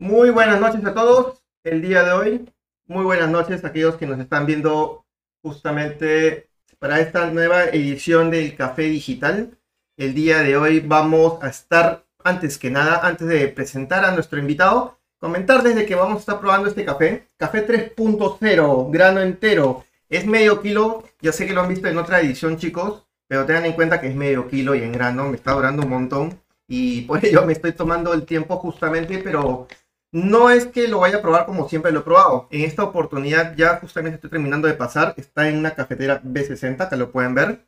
Muy 0.00 0.30
buenas 0.30 0.58
noches 0.58 0.82
a 0.86 0.94
todos. 0.94 1.42
El 1.62 1.82
día 1.82 2.02
de 2.02 2.12
hoy, 2.12 2.50
muy 2.86 3.04
buenas 3.04 3.28
noches 3.28 3.62
a 3.62 3.68
aquellos 3.68 3.96
que 3.96 4.06
nos 4.06 4.18
están 4.18 4.46
viendo 4.46 5.04
justamente 5.42 6.48
para 6.78 7.00
esta 7.00 7.26
nueva 7.26 7.64
edición 7.64 8.30
del 8.30 8.56
Café 8.56 8.84
Digital. 8.84 9.58
El 9.98 10.14
día 10.14 10.38
de 10.38 10.56
hoy 10.56 10.80
vamos 10.80 11.44
a 11.44 11.50
estar, 11.50 12.06
antes 12.24 12.56
que 12.56 12.70
nada, 12.70 13.06
antes 13.06 13.28
de 13.28 13.48
presentar 13.48 14.06
a 14.06 14.12
nuestro 14.12 14.38
invitado, 14.38 14.98
comentar 15.18 15.62
desde 15.62 15.84
que 15.84 15.96
vamos 15.96 16.16
a 16.16 16.20
estar 16.20 16.40
probando 16.40 16.70
este 16.70 16.86
café. 16.86 17.28
Café 17.36 17.66
3.0, 17.94 18.90
grano 18.90 19.20
entero. 19.20 19.84
Es 20.08 20.24
medio 20.24 20.62
kilo. 20.62 21.04
Ya 21.20 21.32
sé 21.32 21.46
que 21.46 21.52
lo 21.52 21.60
han 21.60 21.68
visto 21.68 21.88
en 21.88 21.98
otra 21.98 22.20
edición, 22.20 22.56
chicos, 22.56 23.06
pero 23.28 23.44
tengan 23.44 23.66
en 23.66 23.74
cuenta 23.74 24.00
que 24.00 24.08
es 24.08 24.14
medio 24.14 24.48
kilo 24.48 24.74
y 24.74 24.82
en 24.82 24.92
grano 24.92 25.28
me 25.28 25.36
está 25.36 25.52
durando 25.52 25.82
un 25.82 25.90
montón. 25.90 26.40
Y 26.66 27.02
por 27.02 27.22
ello 27.22 27.44
me 27.44 27.52
estoy 27.52 27.72
tomando 27.72 28.14
el 28.14 28.24
tiempo 28.24 28.56
justamente, 28.56 29.18
pero 29.18 29.68
no 30.12 30.50
es 30.50 30.66
que 30.66 30.88
lo 30.88 31.00
vaya 31.00 31.18
a 31.18 31.22
probar 31.22 31.46
como 31.46 31.68
siempre 31.68 31.92
lo 31.92 32.00
he 32.00 32.02
probado. 32.02 32.48
En 32.50 32.62
esta 32.62 32.84
oportunidad 32.84 33.56
ya 33.56 33.78
justamente 33.80 34.16
estoy 34.16 34.30
terminando 34.30 34.68
de 34.68 34.74
pasar. 34.74 35.14
Está 35.16 35.48
en 35.48 35.58
una 35.58 35.74
cafetera 35.74 36.22
B60, 36.22 36.88
que 36.88 36.96
lo 36.96 37.12
pueden 37.12 37.34
ver. 37.34 37.66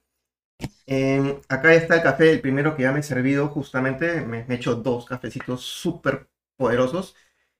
Em, 0.86 1.40
acá 1.48 1.74
está 1.74 1.96
el 1.96 2.02
café, 2.02 2.30
el 2.30 2.40
primero 2.40 2.76
que 2.76 2.82
ya 2.82 2.92
me 2.92 3.00
he 3.00 3.02
servido 3.02 3.48
justamente. 3.48 4.20
Me, 4.22 4.44
he 4.48 4.54
hecho 4.54 4.74
dos 4.76 5.06
cafecitos 5.06 5.62
súper 5.62 6.28
poderosos. 6.56 7.14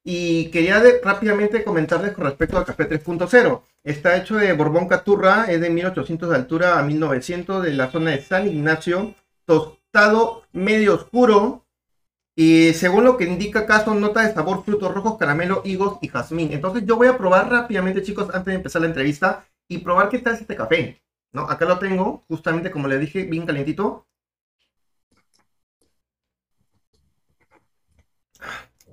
Y 0.04 0.50
quería 0.50 0.82
rápidamente 1.02 1.64
comentarles 1.64 2.12
con 2.12 2.24
respecto 2.24 2.58
al 2.58 2.64
café 2.64 2.88
3.0. 2.88 3.62
Está 3.84 4.16
hecho 4.16 4.36
de 4.36 4.52
Borbón 4.52 4.88
Caturra, 4.88 5.46
es 5.48 5.60
de 5.60 5.70
1800 5.70 6.30
de 6.30 6.36
altura 6.36 6.78
a 6.78 6.82
1900 6.82 7.62
de 7.62 7.72
la 7.72 7.90
zona 7.90 8.10
de 8.12 8.22
San 8.22 8.46
Ignacio. 8.48 9.14
Tostado 9.44 10.44
medio 10.52 10.94
oscuro, 10.94 11.61
y 12.34 12.72
según 12.74 13.04
lo 13.04 13.16
que 13.16 13.24
indica 13.24 13.60
acá, 13.60 13.84
son 13.84 14.00
notas 14.00 14.26
de 14.26 14.34
sabor 14.34 14.64
frutos 14.64 14.94
rojos, 14.94 15.18
caramelo, 15.18 15.62
higos 15.64 15.98
y 16.00 16.08
jazmín. 16.08 16.52
Entonces 16.52 16.84
yo 16.86 16.96
voy 16.96 17.08
a 17.08 17.18
probar 17.18 17.50
rápidamente, 17.50 18.02
chicos, 18.02 18.28
antes 18.32 18.46
de 18.46 18.54
empezar 18.54 18.82
la 18.82 18.88
entrevista 18.88 19.46
y 19.68 19.78
probar 19.78 20.08
qué 20.08 20.18
tal 20.18 20.34
es 20.34 20.40
este 20.40 20.56
café. 20.56 21.02
¿no? 21.32 21.42
Acá 21.42 21.64
lo 21.66 21.78
tengo, 21.78 22.24
justamente 22.28 22.70
como 22.70 22.88
les 22.88 23.00
dije, 23.00 23.24
bien 23.24 23.46
calientito. 23.46 24.06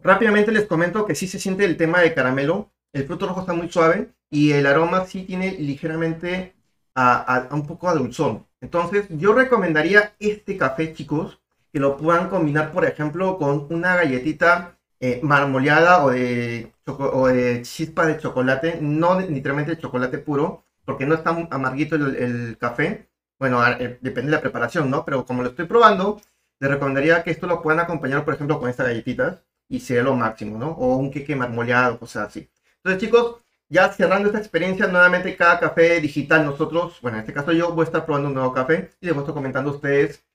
Rápidamente 0.04 0.52
les 0.52 0.66
comento 0.66 1.06
que 1.06 1.16
sí 1.16 1.28
se 1.28 1.40
siente 1.40 1.66
el 1.66 1.78
tema 1.78 2.02
de 2.02 2.14
caramelo. 2.14 2.72
El 2.94 3.06
fruto 3.06 3.28
rojo 3.28 3.42
está 3.42 3.54
muy 3.54 3.70
suave 3.70 4.14
y 4.30 4.52
el 4.52 4.66
aroma 4.66 5.06
sí 5.06 5.24
tiene 5.24 5.52
ligeramente 5.52 6.56
a, 6.96 7.48
un 7.52 7.66
poco 7.66 7.92
de 7.92 8.00
dulzón. 8.00 8.48
Entonces 8.62 9.08
yo 9.10 9.34
recomendaría 9.34 10.16
este 10.20 10.58
café, 10.58 10.94
chicos, 10.94 11.39
que 11.72 11.80
lo 11.80 11.98
puedan 11.98 12.30
combinar, 12.30 12.72
por 12.72 12.86
ejemplo, 12.86 13.38
con 13.38 13.68
una 13.70 13.96
galletita 13.96 14.78
eh, 15.00 15.20
marmoleada 15.24 16.04
o 16.04 16.12
de, 16.12 16.74
o 16.86 17.28
de 17.28 17.62
chispa 17.62 18.06
de 18.06 18.18
chocolate, 18.18 18.80
no 18.82 19.20
literalmente 19.20 19.76
de 19.76 19.82
chocolate 19.82 20.18
puro, 20.18 20.66
porque 20.86 21.06
no 21.06 21.16
está 21.16 21.30
amarguito 21.52 21.96
el, 21.96 22.58
café. 22.60 23.10
Bueno, 23.38 23.66
eh, 23.66 24.00
depende 24.02 24.32
de 24.32 24.38
la 24.38 24.42
preparación, 24.42 24.90
¿no? 24.90 25.06
Pero 25.06 25.26
como 25.26 25.44
lo 25.44 25.50
estoy 25.50 25.66
probando, 25.66 26.20
les 26.60 26.70
recomendaría 26.70 27.24
que 27.24 27.32
esto 27.32 27.48
lo 27.48 27.62
puedan 27.62 27.80
acompañar, 27.80 28.26
por 28.26 28.34
ejemplo, 28.34 28.60
con 28.60 28.70
estas 28.70 28.88
galletitas 28.88 29.44
y 29.70 29.80
sea 29.80 30.04
lo 30.04 30.16
máximo, 30.16 30.58
¿no? 30.58 30.72
O 30.72 30.98
un 30.98 31.12
queque 31.12 31.36
marmoleado, 31.36 32.00
cosas 32.00 32.28
así. 32.28 32.50
Entonces, 32.78 33.02
chicos, 33.02 33.38
ya 33.70 33.92
cerrando 33.94 34.30
esta 34.30 34.40
experiencia, 34.40 34.88
nuevamente 34.88 35.36
cada 35.38 35.60
café 35.60 36.02
digital, 36.02 36.46
nosotros, 36.46 37.00
bueno, 37.02 37.18
en 37.18 37.22
este 37.22 37.34
caso 37.34 37.52
yo 37.54 37.72
voy 37.72 37.84
a 37.84 37.86
estar 37.86 38.06
probando 38.06 38.30
un 38.30 38.34
nuevo 38.34 38.54
café 38.54 38.92
y 39.00 39.06
les 39.06 39.16
voy 39.16 39.22
a 39.22 39.24
estar 39.24 39.36
comentando 39.36 39.72
a 39.72 39.76
ustedes 39.76 40.26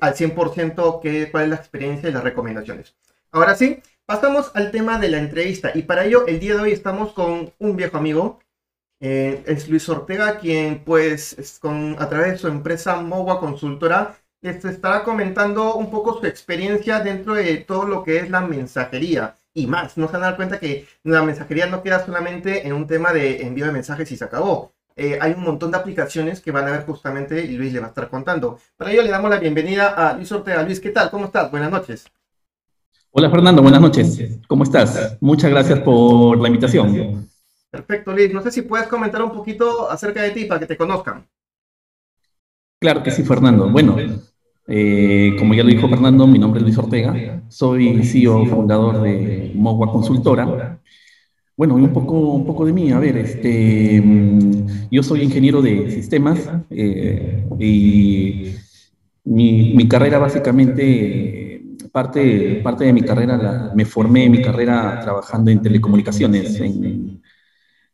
al 0.00 0.14
100% 0.14 1.00
qué, 1.00 1.30
cuál 1.30 1.44
es 1.44 1.50
la 1.50 1.56
experiencia 1.56 2.08
y 2.08 2.12
las 2.12 2.24
recomendaciones. 2.24 2.94
Ahora 3.32 3.54
sí, 3.56 3.82
pasamos 4.06 4.50
al 4.54 4.70
tema 4.70 4.98
de 4.98 5.08
la 5.08 5.18
entrevista 5.18 5.72
y 5.74 5.82
para 5.82 6.04
ello 6.04 6.26
el 6.26 6.38
día 6.40 6.54
de 6.54 6.60
hoy 6.60 6.72
estamos 6.72 7.12
con 7.12 7.52
un 7.58 7.76
viejo 7.76 7.96
amigo, 7.96 8.40
eh, 9.00 9.42
es 9.46 9.68
Luis 9.68 9.88
Ortega, 9.88 10.38
quien 10.38 10.82
pues 10.84 11.58
con, 11.60 11.96
a 11.98 12.08
través 12.08 12.32
de 12.32 12.38
su 12.38 12.48
empresa 12.48 12.96
Mogua 12.96 13.40
Consultora 13.40 14.16
les 14.40 14.64
estará 14.64 15.02
comentando 15.02 15.74
un 15.74 15.90
poco 15.90 16.20
su 16.20 16.26
experiencia 16.26 17.00
dentro 17.00 17.34
de 17.34 17.58
todo 17.58 17.84
lo 17.84 18.04
que 18.04 18.18
es 18.18 18.30
la 18.30 18.40
mensajería 18.40 19.34
y 19.52 19.66
más. 19.66 19.96
No 19.96 20.06
se 20.06 20.12
van 20.14 20.22
a 20.22 20.26
dar 20.26 20.36
cuenta 20.36 20.60
que 20.60 20.86
la 21.02 21.22
mensajería 21.22 21.66
no 21.66 21.82
queda 21.82 22.04
solamente 22.04 22.66
en 22.66 22.72
un 22.72 22.86
tema 22.86 23.12
de 23.12 23.42
envío 23.42 23.66
de 23.66 23.72
mensajes 23.72 24.10
y 24.12 24.16
se 24.16 24.24
acabó. 24.24 24.75
Eh, 24.98 25.18
hay 25.20 25.32
un 25.32 25.42
montón 25.42 25.70
de 25.70 25.76
aplicaciones 25.76 26.40
que 26.40 26.50
van 26.50 26.66
a 26.66 26.70
ver 26.70 26.86
justamente 26.86 27.44
y 27.44 27.58
Luis 27.58 27.70
le 27.70 27.80
va 27.80 27.86
a 27.86 27.88
estar 27.90 28.08
contando. 28.08 28.58
Para 28.78 28.92
ello 28.92 29.02
le 29.02 29.10
damos 29.10 29.28
la 29.28 29.38
bienvenida 29.38 29.88
a 29.88 30.14
Luis 30.14 30.32
Ortega. 30.32 30.62
Luis, 30.62 30.80
¿qué 30.80 30.88
tal? 30.88 31.10
¿Cómo 31.10 31.26
estás? 31.26 31.50
Buenas 31.50 31.70
noches. 31.70 32.06
Hola 33.10 33.28
Fernando, 33.28 33.60
buenas 33.60 33.80
noches. 33.82 34.40
¿Cómo 34.48 34.64
estás? 34.64 35.18
Muchas 35.20 35.50
gracias 35.50 35.80
por 35.80 36.40
la 36.40 36.48
invitación. 36.48 37.28
Perfecto, 37.70 38.12
Luis. 38.12 38.32
No 38.32 38.40
sé 38.40 38.50
si 38.50 38.62
puedes 38.62 38.88
comentar 38.88 39.22
un 39.22 39.32
poquito 39.32 39.90
acerca 39.90 40.22
de 40.22 40.30
ti 40.30 40.46
para 40.46 40.60
que 40.60 40.66
te 40.66 40.78
conozcan. 40.78 41.26
Claro 42.80 43.02
que 43.02 43.10
sí, 43.10 43.22
Fernando. 43.22 43.68
Bueno, 43.68 43.96
eh, 44.66 45.36
como 45.38 45.52
ya 45.52 45.62
lo 45.62 45.68
dijo 45.68 45.90
Fernando, 45.90 46.26
mi 46.26 46.38
nombre 46.38 46.60
es 46.60 46.64
Luis 46.64 46.78
Ortega. 46.78 47.42
Soy 47.48 48.02
CEO 48.02 48.46
fundador 48.46 49.02
de 49.02 49.52
Mogua 49.54 49.92
Consultora. 49.92 50.80
Bueno, 51.56 51.74
un 51.76 51.90
poco, 51.92 52.18
un 52.34 52.44
poco 52.44 52.66
de 52.66 52.72
mí. 52.72 52.92
A 52.92 52.98
ver, 52.98 53.16
este, 53.16 54.00
mm, 54.02 54.88
yo 54.90 55.02
soy 55.02 55.22
ingeniero 55.22 55.62
de 55.62 55.90
sistemas 55.90 56.38
eh, 56.70 57.46
y 57.58 58.52
mi, 59.24 59.88
carrera 59.88 60.18
básicamente, 60.18 61.62
parte, 61.92 62.60
parte 62.62 62.84
de 62.84 62.92
mi 62.92 63.02
carrera, 63.02 63.72
me 63.74 63.86
formé 63.86 64.24
en 64.24 64.32
mi 64.32 64.42
carrera 64.42 65.00
trabajando 65.00 65.50
en 65.50 65.62
telecomunicaciones, 65.62 66.60
en, 66.60 67.22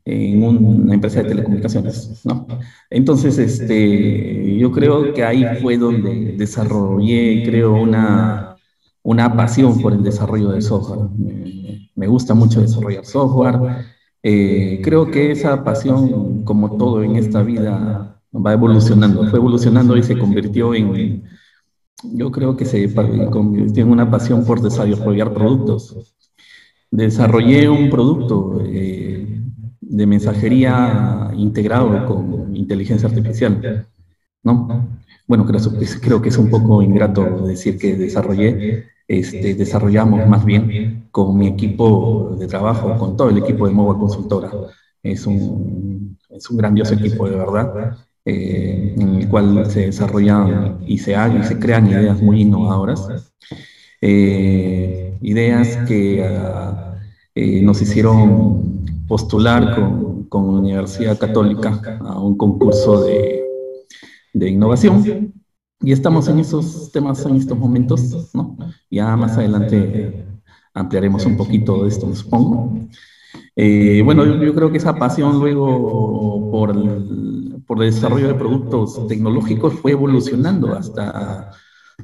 en 0.04 0.42
una 0.42 0.94
empresa 0.94 1.22
de 1.22 1.28
telecomunicaciones, 1.28 2.20
¿no? 2.24 2.46
Entonces, 2.90 3.38
este, 3.38 4.56
yo 4.58 4.72
creo 4.72 5.14
que 5.14 5.24
ahí 5.24 5.44
fue 5.60 5.78
donde 5.78 6.34
desarrollé, 6.36 7.44
creo, 7.44 7.74
una, 7.74 8.56
una 9.02 9.36
pasión 9.36 9.80
por 9.80 9.92
el 9.92 10.02
desarrollo 10.02 10.50
de 10.50 10.62
software 10.62 11.08
me 11.94 12.06
gusta 12.06 12.34
mucho 12.34 12.60
desarrollar 12.60 13.04
software. 13.04 13.86
Eh, 14.22 14.80
creo 14.82 15.10
que 15.10 15.32
esa 15.32 15.62
pasión, 15.64 16.44
como 16.44 16.76
todo 16.76 17.02
en 17.02 17.16
esta 17.16 17.42
vida, 17.42 18.20
va 18.34 18.52
evolucionando. 18.52 19.26
Fue 19.28 19.38
evolucionando 19.38 19.96
y 19.96 20.02
se 20.02 20.18
convirtió 20.18 20.74
en, 20.74 21.24
yo 22.02 22.30
creo 22.30 22.56
que 22.56 22.64
se 22.64 22.92
convirtió 23.30 23.84
en 23.84 23.90
una 23.90 24.10
pasión 24.10 24.44
por 24.44 24.60
desarrollar 24.60 25.32
productos. 25.32 26.14
Desarrollé 26.90 27.68
un 27.68 27.90
producto 27.90 28.60
eh, 28.66 29.40
de 29.80 30.06
mensajería 30.06 31.30
integrado 31.34 32.06
con 32.06 32.54
inteligencia 32.54 33.08
artificial, 33.08 33.86
¿no? 34.42 34.88
Bueno, 35.26 35.46
creo, 35.46 35.60
creo 36.00 36.20
que 36.20 36.28
es 36.28 36.38
un 36.38 36.50
poco 36.50 36.82
ingrato 36.82 37.46
decir 37.46 37.78
que 37.78 37.96
desarrollé, 37.96 38.86
este, 39.08 39.54
desarrollamos 39.54 40.26
más 40.28 40.44
bien 40.44 41.08
con 41.10 41.36
mi 41.36 41.48
equipo 41.48 42.36
de 42.38 42.46
trabajo, 42.46 42.96
con 42.96 43.16
todo 43.16 43.30
el 43.30 43.38
equipo 43.38 43.66
de 43.66 43.74
Mobile 43.74 43.98
Consultora. 43.98 44.50
Es 45.02 45.26
un, 45.26 46.18
es 46.30 46.48
un 46.50 46.56
grandioso 46.56 46.94
equipo 46.94 47.28
de 47.28 47.36
verdad, 47.36 47.96
eh, 48.24 48.94
en 48.96 49.16
el 49.16 49.28
cual 49.28 49.70
se 49.70 49.86
desarrollan 49.86 50.78
y 50.86 50.98
se 50.98 51.16
hagan 51.16 51.42
y 51.42 51.44
se 51.44 51.58
crean 51.58 51.88
ideas 51.88 52.22
muy 52.22 52.42
innovadoras. 52.42 53.08
Eh, 54.00 55.18
ideas 55.20 55.76
que 55.88 56.24
ah, 56.24 56.96
eh, 57.34 57.62
nos 57.62 57.80
hicieron 57.82 58.84
postular 59.06 59.74
con, 59.74 60.24
con 60.24 60.48
Universidad 60.48 61.18
Católica 61.18 61.98
a 62.00 62.18
un 62.18 62.36
concurso 62.36 63.02
de, 63.02 63.44
de 64.32 64.48
innovación 64.48 65.41
y 65.82 65.92
estamos 65.92 66.28
en 66.28 66.38
esos 66.38 66.90
temas 66.92 67.24
en 67.26 67.36
estos 67.36 67.58
momentos, 67.58 68.30
¿no? 68.34 68.56
Ya 68.90 69.16
más 69.16 69.36
adelante 69.36 70.26
ampliaremos 70.74 71.26
un 71.26 71.36
poquito 71.36 71.82
de 71.82 71.88
esto, 71.88 72.14
supongo. 72.14 72.78
Eh, 73.56 74.02
bueno, 74.04 74.24
yo, 74.24 74.54
creo 74.54 74.70
que 74.70 74.78
esa 74.78 74.94
pasión 74.94 75.38
luego 75.38 76.50
por 76.50 76.70
el, 76.70 77.62
por 77.66 77.82
el 77.82 77.90
desarrollo 77.92 78.28
de 78.28 78.34
productos 78.34 79.06
tecnológicos 79.08 79.74
fue 79.74 79.92
evolucionando 79.92 80.74
hasta, 80.74 81.50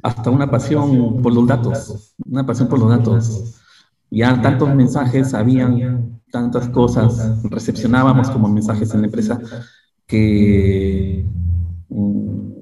hasta 0.03 0.29
una 0.29 0.49
pasión 0.51 1.21
por 1.21 1.33
los 1.33 1.47
datos, 1.47 2.13
una 2.25 2.45
pasión 2.45 2.67
por 2.67 2.79
los 2.79 2.89
datos. 2.89 3.55
Ya 4.11 4.41
tantos 4.41 4.73
mensajes 4.75 5.33
habían, 5.33 6.19
tantas 6.31 6.69
cosas, 6.69 7.41
recepcionábamos 7.43 8.29
como 8.29 8.49
mensajes 8.49 8.93
en 8.93 9.01
la 9.01 9.07
empresa 9.07 9.39
que 10.05 11.25
mm, 11.89 12.58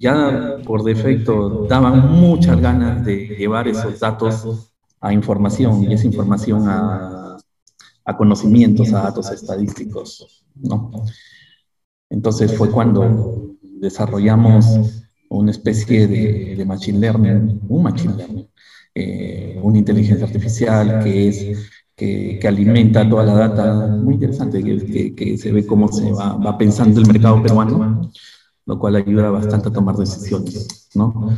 ya 0.00 0.56
por 0.66 0.82
defecto 0.82 1.66
daban 1.68 2.10
muchas 2.10 2.58
ganas 2.58 3.04
de 3.04 3.36
llevar 3.38 3.68
esos 3.68 4.00
datos 4.00 4.72
a 4.98 5.12
información 5.12 5.84
y 5.84 5.92
esa 5.92 6.06
información 6.06 6.66
a, 6.66 7.36
a 8.04 8.16
conocimientos, 8.16 8.92
a 8.94 9.02
datos 9.02 9.30
estadísticos, 9.30 10.44
¿no? 10.54 10.90
Entonces 12.08 12.56
fue 12.56 12.70
cuando 12.70 13.56
desarrollamos 13.62 14.66
una 15.28 15.50
especie 15.50 16.08
de, 16.08 16.56
de 16.56 16.64
machine 16.64 16.98
learning, 16.98 17.60
un 17.68 17.82
machine 17.82 18.16
learning, 18.16 18.48
eh, 18.94 19.60
una 19.62 19.78
inteligencia 19.78 20.26
artificial 20.26 21.04
que 21.04 21.28
es 21.28 21.70
que, 21.94 22.40
alimenta 22.48 23.06
toda 23.06 23.24
la 23.24 23.34
data, 23.34 23.86
muy 23.86 24.14
interesante, 24.14 24.64
que, 24.64 25.14
que, 25.14 25.36
se 25.36 25.52
ve 25.52 25.66
cómo 25.66 25.92
se 25.92 26.10
va, 26.10 26.32
va, 26.38 26.56
pensando 26.56 26.98
el 26.98 27.06
mercado 27.06 27.42
peruano, 27.42 28.10
lo 28.66 28.78
cual 28.78 28.96
ayuda 28.96 29.30
bastante 29.30 29.68
a 29.68 29.72
tomar 29.72 29.96
decisiones, 29.96 30.88
¿no? 30.94 31.36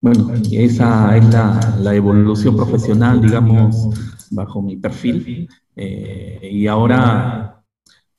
Bueno, 0.00 0.32
esa 0.50 1.16
es 1.16 1.24
la, 1.32 1.94
evolución 1.94 2.56
profesional, 2.56 3.20
digamos, 3.20 3.88
bajo 4.30 4.60
mi 4.60 4.76
perfil, 4.76 5.48
eh, 5.76 6.48
y 6.52 6.66
ahora 6.66 7.62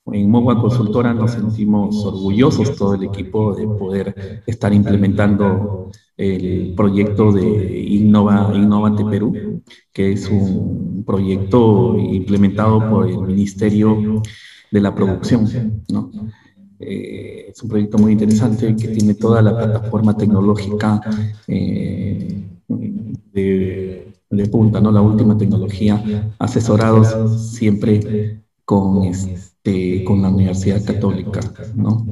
en 0.06 0.30
Mogua 0.30 0.60
Consultora 0.60 1.14
nos 1.14 1.32
sentimos 1.32 2.04
orgullosos 2.06 2.76
todo 2.76 2.96
el 2.96 3.04
equipo 3.04 3.56
de 3.56 3.68
poder 3.68 4.44
estar 4.46 4.74
implementando 4.74 5.92
el 6.18 6.74
proyecto 6.76 7.32
de 7.32 7.80
Innova, 7.80 8.52
Innovate 8.54 9.06
Perú, 9.06 9.62
que 9.94 10.12
es 10.12 10.30
un 10.30 11.04
proyecto 11.06 11.98
implementado 11.98 12.90
por 12.90 13.10
el 13.10 13.20
Ministerio 13.20 14.22
de 14.72 14.82
la 14.82 14.94
Producción. 14.94 15.84
¿no? 15.90 16.12
Eh, 16.86 17.46
es 17.50 17.64
un 17.64 17.70
proyecto 17.70 17.98
muy 17.98 18.12
interesante 18.14 18.76
que 18.76 18.88
tiene 18.90 19.14
toda 19.14 19.42
la 19.42 19.58
plataforma 19.58 20.16
tecnológica 20.18 21.02
eh, 21.48 22.46
de, 22.68 24.48
punta, 24.52 24.82
¿no? 24.82 24.92
la 24.92 25.02
última 25.02 25.38
tecnología, 25.38 26.32
asesorados 26.40 27.52
siempre 27.52 28.44
con, 28.66 29.04
este, 29.04 30.04
con 30.04 30.22
la 30.22 30.30
Universidad 30.30 30.84
Católica. 30.84 31.40
¿no? 31.76 32.06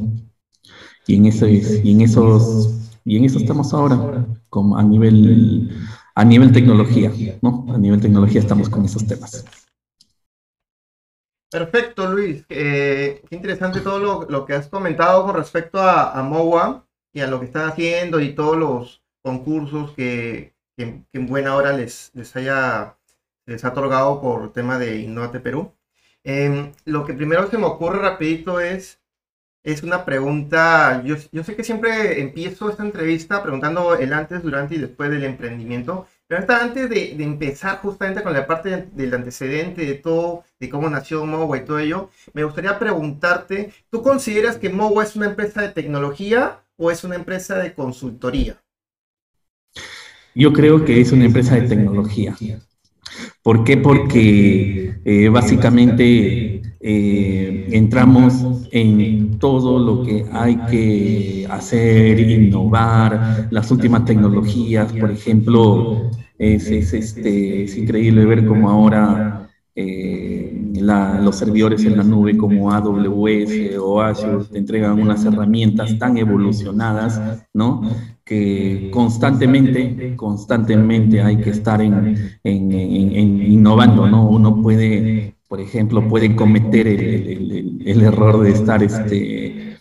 Y 1.08 1.16
en, 1.16 1.26
eso, 1.26 1.48
y 1.48 1.92
en 1.92 2.02
esos 2.02 2.82
y 3.04 3.18
en 3.18 3.26
eso 3.26 3.40
estamos 3.40 3.74
ahora, 3.74 4.28
como 4.50 4.78
a 4.78 4.84
nivel, 4.84 5.72
a 6.14 6.24
nivel 6.24 6.52
tecnología, 6.52 7.12
¿no? 7.42 7.66
A 7.70 7.78
nivel 7.78 8.00
tecnología 8.00 8.42
estamos 8.42 8.70
con 8.70 8.86
esos 8.86 9.06
temas. 9.08 9.44
Perfecto, 11.52 12.08
Luis. 12.08 12.46
Eh, 12.48 13.22
qué 13.30 13.36
interesante 13.36 13.82
todo 13.82 14.26
lo, 14.26 14.46
que 14.46 14.54
has 14.54 14.68
comentado 14.70 15.26
con 15.26 15.36
respecto 15.36 15.80
a, 15.82 16.18
a, 16.18 16.24
MOA 16.24 16.88
y 17.14 17.20
a 17.20 17.28
lo 17.28 17.40
que 17.40 17.46
están 17.48 17.68
haciendo 17.70 18.22
y 18.22 18.34
todos 18.34 18.58
los 18.58 19.04
concursos 19.22 19.92
que, 19.92 20.56
en 20.78 21.28
buena 21.28 21.56
hora 21.56 21.74
les, 21.74 22.12
haya 22.36 22.98
les 23.46 23.66
ha 23.66 23.70
otorgado 23.70 24.22
por 24.22 24.54
tema 24.54 24.80
de 24.80 24.98
Innovate 25.00 25.42
Perú. 25.42 25.74
Em, 26.24 26.72
lo 26.86 27.06
que 27.06 27.14
primero 27.14 27.50
se 27.50 27.58
me 27.58 27.66
ocurre 27.66 28.00
rapidito 28.00 28.60
es 28.62 29.02
es 29.64 29.84
una 29.84 30.06
pregunta, 30.06 31.04
yo, 31.04 31.16
yo, 31.32 31.44
sé 31.44 31.56
que 31.56 31.64
siempre 31.64 32.20
empiezo 32.22 32.70
esta 32.70 32.84
entrevista 32.84 33.44
preguntando 33.44 33.96
el 33.96 34.14
antes, 34.14 34.42
durante 34.42 34.76
y 34.76 34.80
después 34.80 35.12
del 35.12 35.24
emprendimiento, 35.24 36.08
pero 36.32 36.46
antes 36.62 36.90
de, 36.90 37.14
de, 37.18 37.24
empezar 37.26 37.80
justamente 37.80 38.24
con 38.24 38.32
la 38.32 38.48
parte 38.48 38.88
del 38.94 39.14
antecedente 39.14 39.86
de 39.86 39.96
todo, 39.96 40.46
de 40.62 40.70
cómo 40.70 40.90
nació 40.90 41.26
Mowa 41.26 41.58
y 41.58 41.66
todo 41.66 41.78
ello, 41.78 42.10
me 42.32 42.46
gustaría 42.46 42.80
preguntarte, 42.80 43.74
¿tú 43.90 44.02
consideras 44.02 44.56
que 44.56 44.70
Mowa 44.70 45.04
es 45.04 45.18
una 45.18 45.26
empresa 45.26 45.62
de 45.62 45.68
tecnología 45.70 46.62
o 46.78 46.90
es 46.90 47.04
una 47.04 47.16
empresa 47.16 47.58
de 47.58 47.74
consultoría? 47.74 48.64
Yo 50.34 50.54
creo 50.54 50.86
que 50.86 51.02
es 51.02 51.12
una 51.12 51.26
empresa 51.26 51.56
de 51.56 51.68
tecnología. 51.68 52.34
¿Por 53.44 53.66
qué? 53.66 53.76
Porque 53.76 55.02
eh, 55.04 55.28
básicamente 55.28 56.61
eh, 56.84 57.68
entramos 57.72 58.44
en 58.72 59.38
todo 59.38 59.78
lo 59.78 60.04
que 60.04 60.26
hay 60.32 60.56
que 60.70 61.48
hacer, 61.50 62.20
innovar, 62.20 63.48
las 63.52 63.70
últimas 63.70 64.06
tecnologías, 64.06 64.92
por 64.94 65.12
ejemplo, 65.12 66.10
es, 66.40 66.72
este, 66.72 67.64
es 67.64 67.78
increíble 67.78 68.26
ver 68.26 68.48
cómo 68.48 68.70
ahora 68.70 69.48
eh, 69.76 70.72
los 71.22 71.36
servidores 71.36 71.86
en 71.86 71.98
la 71.98 72.04
nube 72.04 72.36
como 72.36 72.72
AWS 72.72 73.78
o 73.80 74.02
Azure 74.02 74.46
te 74.52 74.58
entregan 74.58 75.00
unas 75.00 75.24
herramientas 75.24 75.98
tan 76.00 76.18
evolucionadas, 76.18 77.46
¿no? 77.54 77.82
Que 78.26 78.90
constantemente, 78.92 80.16
constantemente 80.16 81.22
hay 81.22 81.38
que 81.38 81.52
estar 81.52 81.82
en, 81.82 82.16
innovando, 82.44 84.08
¿no? 84.08 84.28
Uno 84.28 84.62
puede, 84.62 85.36
por 85.52 85.60
ejemplo, 85.60 86.08
puede 86.08 86.34
cometer 86.34 86.88
el, 86.88 88.02
error 88.02 88.42
de 88.42 88.52
estar 88.52 88.82
este, 88.82 89.76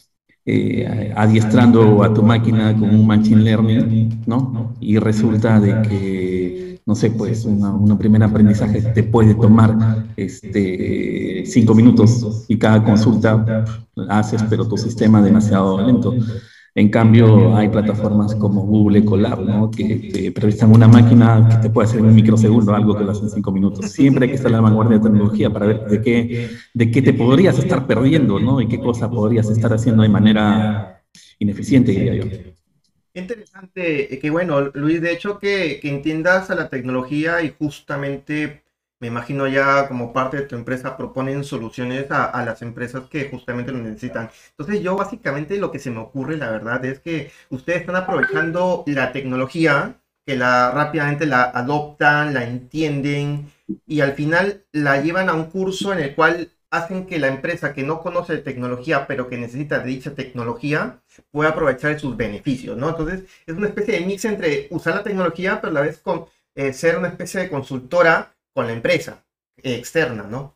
eh, 0.45 1.15
adiestrando 1.15 2.03
a 2.03 2.13
tu 2.13 2.25
máquina 2.25 2.77
con 2.77 2.93
un 2.93 3.07
machine 3.07 3.41
learning, 3.41 4.25
¿no? 4.27 4.75
Y 4.81 4.99
resulta 4.99 5.61
de 5.61 5.81
que 5.83 6.81
no 6.85 6.97
sé, 6.97 7.13
pues 7.13 7.45
un 7.45 7.97
primer 7.99 8.25
aprendizaje 8.25 8.83
te 8.83 9.05
puede 9.05 9.37
tomar 9.37 10.09
este, 10.17 11.45
cinco 11.47 11.73
minutos 11.73 12.47
y 12.49 12.59
cada 12.59 12.83
consulta 12.83 13.65
haces, 14.09 14.43
pero 14.51 14.67
tu 14.67 14.77
sistema 14.77 15.23
demasiado 15.23 15.87
lento. 15.87 16.13
En 16.81 16.89
cambio, 16.89 17.55
hay 17.55 17.69
plataformas 17.69 18.35
como 18.37 18.63
Google 18.63 19.05
Colab, 19.05 19.43
¿no? 19.43 19.71
que 19.71 19.97
te 19.97 20.33
prestan 20.33 20.73
una 20.73 20.89
máquina 20.89 21.47
que 21.51 21.57
te 21.59 21.69
puede 21.69 21.87
hacer 21.87 22.01
en 22.01 22.07
un 22.07 22.15
microsegundo 22.15 22.75
algo 22.75 22.97
que 22.97 23.05
lo 23.05 23.11
hace 23.11 23.25
en 23.25 23.29
cinco 23.29 23.53
minutos. 23.53 23.85
Siempre 23.91 24.25
hay 24.25 24.31
que 24.31 24.37
estar 24.37 24.51
en 24.51 24.57
la 24.57 24.63
vanguardia 24.63 24.97
de 24.97 25.03
tecnología 25.03 25.51
para 25.51 25.67
ver 25.67 25.85
de 25.85 26.01
qué, 26.01 26.49
de 26.73 26.91
qué 26.91 27.03
te 27.03 27.13
podrías 27.13 27.59
estar 27.59 27.87
perdiendo 27.87 28.41
¿no? 28.41 28.63
y 28.63 28.67
qué 28.67 28.81
cosa 28.81 29.11
podrías 29.11 29.51
estar 29.51 29.75
haciendo 29.75 30.03
de 30.03 30.09
manera 30.09 31.03
ineficiente, 31.39 31.93
diría 31.93 32.15
yo. 32.15 32.25
Interesante, 33.13 34.15
eh, 34.15 34.19
que 34.19 34.31
bueno, 34.31 34.71
Luis, 34.73 35.03
de 35.03 35.13
hecho 35.13 35.39
que, 35.39 35.81
entiendas 35.83 36.51
a 36.51 36.55
la 36.55 36.71
tecnología 36.71 37.43
y 37.43 37.51
justamente 37.59 38.63
me 39.01 39.09
imagino 39.09 39.49
ya 39.49 39.89
como 39.89 40.13
parte 40.13 40.37
de 40.37 40.43
tu 40.45 40.55
empresa 40.55 40.97
proponen 40.97 41.43
soluciones 41.43 42.11
a, 42.11 42.45
las 42.45 42.63
empresas 42.63 43.05
que 43.11 43.31
justamente 43.31 43.73
lo 43.73 43.79
necesitan. 43.79 44.31
Entonces 44.51 44.83
yo 44.83 44.95
básicamente 44.97 45.57
lo 45.57 45.73
que 45.73 45.79
se 45.79 45.91
me 45.91 46.01
ocurre, 46.01 46.37
la 46.37 46.51
verdad, 46.51 46.85
es 46.85 47.01
que 47.01 47.33
ustedes 47.49 47.81
están 47.81 47.97
aprovechando 47.97 48.85
la 48.87 49.13
tecnología, 49.13 49.97
que 50.27 50.37
la 50.37 50.71
rápidamente 50.71 51.27
la 51.27 51.45
adoptan, 51.45 52.35
la 52.35 52.45
entienden 52.45 53.51
y 53.87 54.01
al 54.03 54.13
final 54.13 54.65
la 54.73 55.01
llevan 55.01 55.31
a 55.31 55.35
un 55.35 55.47
curso 55.47 55.93
en 55.93 56.01
el 56.01 56.15
cual 56.15 56.51
hacen 56.71 57.07
que 57.07 57.19
la 57.19 57.29
empresa 57.29 57.73
que 57.73 57.83
no 57.83 58.01
conoce 58.01 58.35
de 58.35 58.43
tecnología, 58.43 59.07
pero 59.07 59.29
que 59.29 59.39
necesita 59.39 59.81
dicha 59.81 60.15
tecnología, 60.15 61.01
pueda 61.33 61.51
aprovechar 61.51 61.99
sus 61.99 62.17
beneficios, 62.17 62.77
¿no? 62.77 62.91
Entonces, 62.91 63.25
es 63.47 63.57
una 63.57 63.67
especie 63.67 63.99
de 63.99 64.07
mix 64.07 64.25
entre 64.25 64.69
usar 64.71 64.95
la 64.95 65.03
tecnología, 65.03 65.61
pero 65.61 65.73
a 65.73 65.75
la 65.75 65.81
vez 65.81 65.99
con, 65.99 66.27
eh, 66.55 66.73
ser 66.73 66.99
una 66.99 67.09
especie 67.09 67.41
de 67.41 67.49
consultora 67.49 68.33
con 68.55 68.67
la 68.67 68.73
empresa 68.73 69.25
externa, 69.63 70.25
¿no? 70.25 70.55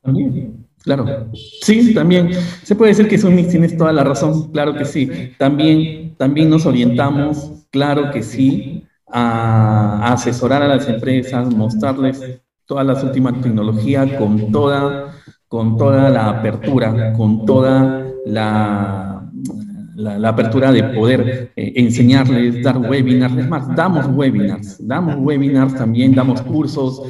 Claro. 0.82 1.30
Sí, 1.34 1.94
también. 1.94 2.30
Se 2.62 2.74
puede 2.74 2.90
decir 2.90 3.08
que 3.08 3.14
es 3.16 3.24
un 3.24 3.34
mix, 3.34 3.50
tienes 3.50 3.76
toda 3.76 3.92
la 3.92 4.04
razón, 4.04 4.50
claro 4.52 4.74
que 4.74 4.84
sí. 4.84 5.32
También, 5.38 6.14
también 6.16 6.50
nos 6.50 6.66
orientamos, 6.66 7.66
claro 7.70 8.10
que 8.10 8.22
sí, 8.22 8.86
a 9.06 10.12
asesorar 10.12 10.62
a 10.62 10.68
las 10.68 10.88
empresas, 10.88 11.54
mostrarles 11.54 12.40
todas 12.66 12.86
las 12.86 13.02
últimas 13.02 13.40
tecnologías 13.40 14.12
con 14.14 14.50
toda 14.50 15.14
con 15.54 15.76
toda 15.76 16.10
la 16.10 16.30
apertura, 16.30 17.12
con 17.12 17.46
toda 17.46 18.10
la, 18.26 19.30
la, 19.94 20.28
apertura 20.28 20.72
de 20.72 20.82
poder 20.82 21.52
eh, 21.54 21.72
enseñarles, 21.76 22.60
dar 22.60 22.78
webinars, 22.78 23.36
es 23.36 23.48
más, 23.48 23.76
damos 23.76 24.04
webinars, 24.08 24.84
damos 24.84 25.14
webinars 25.16 25.76
también, 25.76 26.12
damos 26.12 26.42
cursos. 26.42 27.02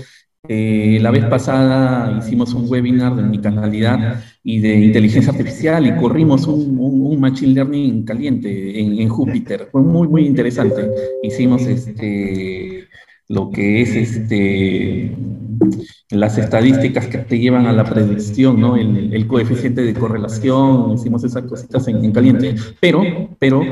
Eh, 0.46 0.98
la 1.00 1.10
vez 1.10 1.24
pasada 1.24 2.18
hicimos 2.18 2.52
un 2.52 2.68
webinar 2.68 3.16
de 3.16 3.22
omnicanalidad 3.22 4.22
y 4.42 4.60
de 4.60 4.74
inteligencia 4.74 5.32
artificial 5.32 5.86
y 5.86 5.96
corrimos 5.96 6.46
un, 6.46 7.18
machine 7.18 7.54
learning 7.54 8.04
caliente 8.04 8.78
en, 8.78 8.98
en, 8.98 9.08
Júpiter. 9.08 9.68
Fue 9.72 9.80
muy, 9.80 10.06
muy 10.06 10.26
interesante. 10.26 10.90
Hicimos 11.22 11.62
este, 11.62 12.86
lo 13.28 13.50
que 13.50 13.80
es 13.80 13.94
este 13.94 15.16
las 16.10 16.36
estadísticas 16.36 17.06
que 17.06 17.18
te 17.18 17.38
llevan 17.38 17.66
a 17.66 17.72
la 17.72 17.84
predicción, 17.84 18.60
¿no? 18.60 18.76
El, 18.76 19.26
coeficiente 19.26 19.80
de 19.80 19.94
correlación, 19.94 20.92
hicimos 20.92 21.24
esas 21.24 21.44
cositas 21.44 21.88
en, 21.88 22.12
caliente, 22.12 22.54
pero, 22.80 23.02
pero 23.38 23.62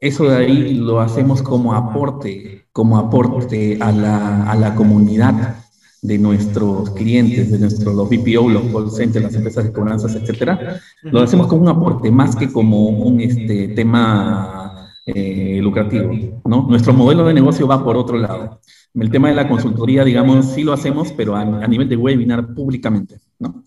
eso 0.00 0.24
de 0.28 0.36
ahí 0.36 0.74
lo 0.74 1.00
hacemos 1.00 1.42
como 1.42 1.74
aporte, 1.74 2.66
como 2.72 2.98
aporte 2.98 3.78
a 3.80 3.90
la, 3.90 4.44
a 4.44 4.54
la 4.54 4.76
comunidad 4.76 5.56
de 6.02 6.18
nuestros 6.18 6.90
clientes, 6.90 7.50
de 7.50 7.58
nuestros 7.58 7.94
los 7.94 8.08
BPO, 8.08 8.48
los 8.48 8.62
call 8.72 8.90
centers, 8.90 9.24
las 9.24 9.34
empresas 9.34 9.64
de 9.64 9.72
cobranzas, 9.72 10.14
etcétera, 10.14 10.80
lo 11.02 11.20
hacemos 11.20 11.46
como 11.46 11.62
un 11.62 11.68
aporte 11.68 12.10
más 12.10 12.34
que 12.36 12.50
como 12.50 12.88
un 12.88 13.20
este, 13.20 13.68
tema 13.68 14.90
eh, 15.06 15.58
lucrativo, 15.60 16.40
¿no? 16.44 16.66
Nuestro 16.68 16.92
modelo 16.92 17.24
de 17.24 17.34
negocio 17.34 17.66
va 17.66 17.84
por 17.84 17.96
otro 17.96 18.16
lado. 18.16 18.60
El 18.94 19.10
tema 19.10 19.28
de 19.28 19.34
la 19.34 19.48
consultoría, 19.48 20.04
digamos, 20.04 20.52
sí 20.52 20.62
lo 20.62 20.72
hacemos, 20.72 21.12
pero 21.12 21.36
a, 21.36 21.44
nivel 21.66 21.88
de 21.88 21.96
webinar 21.96 22.54
públicamente, 22.54 23.18
¿no? 23.38 23.62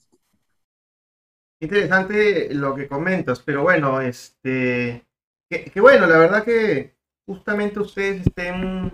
Interesante 1.61 2.53
lo 2.53 2.75
que 2.75 2.87
comentas, 2.87 3.41
pero 3.41 3.63
bueno, 3.63 4.01
este, 4.01 5.05
que, 5.49 5.79
bueno, 5.79 6.07
la 6.07 6.17
verdad 6.17 6.43
que 6.43 6.95
justamente 7.25 7.79
ustedes 7.79 8.27
estén 8.27 8.91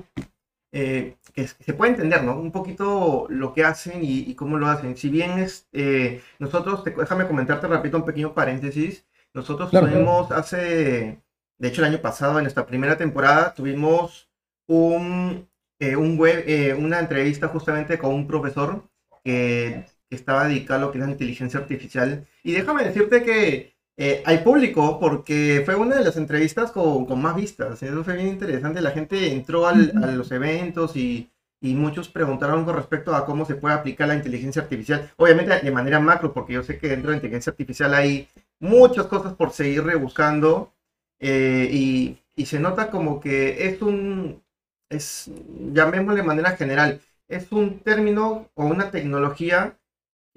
eh, 0.72 1.16
se 1.48 1.74
puede 1.74 1.92
entender, 1.92 2.24
¿no? 2.24 2.40
Un 2.40 2.52
poquito 2.52 3.28
lo 3.30 3.54
que 3.54 3.64
hacen 3.64 4.00
y, 4.02 4.34
cómo 4.36 4.58
lo 4.58 4.68
hacen. 4.68 4.96
Si 4.98 5.10
bien 5.10 5.40
es, 5.40 5.68
eh, 5.74 6.22
nosotros, 6.40 6.84
déjame 6.84 7.28
comentarte 7.28 7.68
rápido 7.68 8.00
un 8.00 8.06
pequeño 8.06 8.34
paréntesis, 8.34 9.06
nosotros 9.34 9.72
tuvimos 9.72 10.32
hace, 10.32 11.22
de 11.58 11.68
hecho 11.68 11.82
el 11.82 11.94
año 11.94 12.02
pasado, 12.02 12.38
en 12.40 12.44
nuestra 12.44 12.66
primera 12.66 12.98
temporada, 12.98 13.54
tuvimos 13.54 14.30
un, 14.68 15.48
eh, 15.80 15.96
un 15.96 16.18
web, 16.18 16.46
una 16.80 17.00
entrevista 17.00 17.48
justamente 17.48 17.98
con 17.98 18.14
un 18.14 18.28
profesor 18.28 18.84
que, 19.24 19.86
que 20.10 20.16
estaba 20.16 20.48
dedicado 20.48 20.80
a 20.80 20.86
lo 20.86 20.92
que 20.92 20.98
es 20.98 21.06
la 21.06 21.12
inteligencia 21.12 21.60
artificial. 21.60 22.28
Y 22.44 22.54
déjame 22.54 22.84
decirte 22.84 23.24
que 23.24 23.79
eh, 24.02 24.24
hay 24.26 24.38
público 24.38 24.98
porque 24.98 25.62
fue 25.66 25.76
una 25.76 25.98
de 25.98 26.06
las 26.06 26.16
entrevistas 26.16 26.72
con, 26.72 27.06
con, 27.06 27.22
más 27.22 27.36
vistas. 27.36 27.84
Eso 27.84 28.02
fue 28.06 28.16
bien 28.16 28.30
interesante. 28.30 28.80
La 28.80 28.92
gente 28.92 29.34
entró 29.34 29.68
a 29.68 29.74
los 29.74 30.32
eventos 30.32 30.96
y, 30.96 31.30
y, 31.60 31.76
muchos 31.76 32.08
preguntaron 32.08 32.64
con 32.64 32.78
respecto 32.78 33.14
a 33.14 33.26
cómo 33.26 33.44
se 33.44 33.56
puede 33.56 33.76
aplicar 33.76 34.08
la 34.08 34.16
inteligencia 34.16 34.62
artificial. 34.62 35.12
Obviamente 35.18 35.60
de 35.60 35.72
manera 35.72 36.00
macro, 36.00 36.34
porque 36.34 36.54
yo 36.54 36.64
sé 36.64 36.78
que 36.78 36.88
dentro 36.88 37.10
de 37.10 37.16
la 37.16 37.18
inteligencia 37.18 37.52
artificial 37.52 37.94
hay 37.94 38.30
muchas 38.60 39.08
cosas 39.08 39.34
por 39.34 39.52
seguir 39.52 39.84
rebuscando. 39.84 40.72
Eh, 41.20 41.68
y, 41.70 42.20
y, 42.38 42.46
se 42.46 42.60
nota 42.60 42.90
como 42.92 43.20
que 43.20 43.68
es 43.68 43.82
un, 43.82 44.42
es, 44.90 45.30
llamémosle 45.74 46.22
de 46.22 46.28
manera 46.28 46.52
general, 46.56 47.02
es 47.28 47.52
un 47.52 47.80
término 47.80 48.50
o 48.54 48.66
una 48.66 48.92
tecnología 48.92 49.79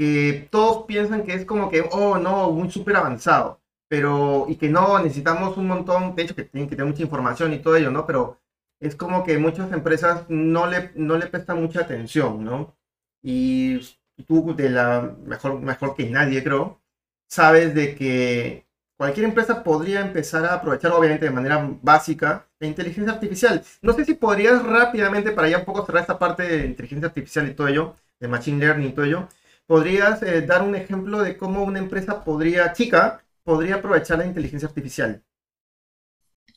que 0.02 0.48
todos 0.50 0.84
piensan 0.86 1.22
que 1.24 1.32
es 1.34 1.44
como 1.44 1.70
que, 1.70 1.82
oh, 1.92 2.18
no, 2.18 2.50
muy 2.50 2.68
súper 2.72 2.96
avanzado, 2.96 3.60
pero, 3.88 4.46
y 4.48 4.56
que 4.56 4.68
no, 4.68 4.98
necesitamos 4.98 5.56
un 5.56 5.68
montón, 5.68 6.16
de 6.16 6.24
hecho, 6.24 6.34
que 6.34 6.42
tienen 6.42 6.68
que 6.68 6.74
tener 6.74 6.90
mucha 6.90 7.04
información 7.04 7.52
y 7.52 7.60
todo 7.60 7.76
ello, 7.76 7.92
¿no? 7.92 8.04
Pero 8.04 8.40
es 8.80 8.96
como 8.96 9.22
que 9.22 9.38
muchas 9.38 9.70
empresas 9.72 10.24
no 10.28 10.66
le, 10.66 10.90
no 10.96 11.16
le 11.18 11.28
prestan 11.28 11.62
mucha 11.62 11.82
atención, 11.82 12.44
¿no? 12.44 12.76
Y 13.22 13.78
tú, 14.26 14.54
de 14.56 14.70
la 14.70 15.14
mejor, 15.24 15.60
mejor 15.60 15.94
que 15.94 16.10
nadie, 16.10 16.42
creo, 16.42 16.80
sabes 17.28 17.72
de 17.72 17.94
que 17.94 18.66
cualquier 18.96 19.26
empresa 19.26 19.62
podría 19.62 20.00
empezar 20.00 20.44
a 20.46 20.54
aprovechar, 20.54 20.90
obviamente, 20.92 21.26
de 21.26 21.30
manera 21.30 21.70
básica, 21.80 22.48
la 22.58 22.66
inteligencia 22.66 23.12
artificial. 23.12 23.62
No 23.82 23.92
sé 23.92 24.04
si 24.04 24.14
podrías 24.14 24.64
rápidamente, 24.64 25.30
para 25.30 25.48
ya 25.48 25.58
un 25.58 25.64
poco 25.64 25.86
cerrar 25.86 26.02
esta 26.02 26.18
parte 26.18 26.42
de 26.42 26.66
inteligencia 26.66 27.06
artificial 27.08 27.48
y 27.48 27.54
todo 27.54 27.68
ello, 27.68 27.94
de 28.18 28.28
machine 28.28 28.58
learning 28.58 28.88
y 28.88 28.92
todo 28.92 29.04
ello, 29.04 29.28
¿podrías 29.72 30.22
eh, 30.22 30.42
dar 30.42 30.60
un 30.60 30.74
ejemplo 30.74 31.22
de 31.22 31.38
cómo 31.38 31.64
una 31.64 31.78
empresa 31.78 32.22
podría, 32.22 32.74
chica, 32.74 33.24
podría 33.42 33.76
aprovechar 33.76 34.18
la 34.18 34.26
inteligencia 34.26 34.68
artificial? 34.68 35.22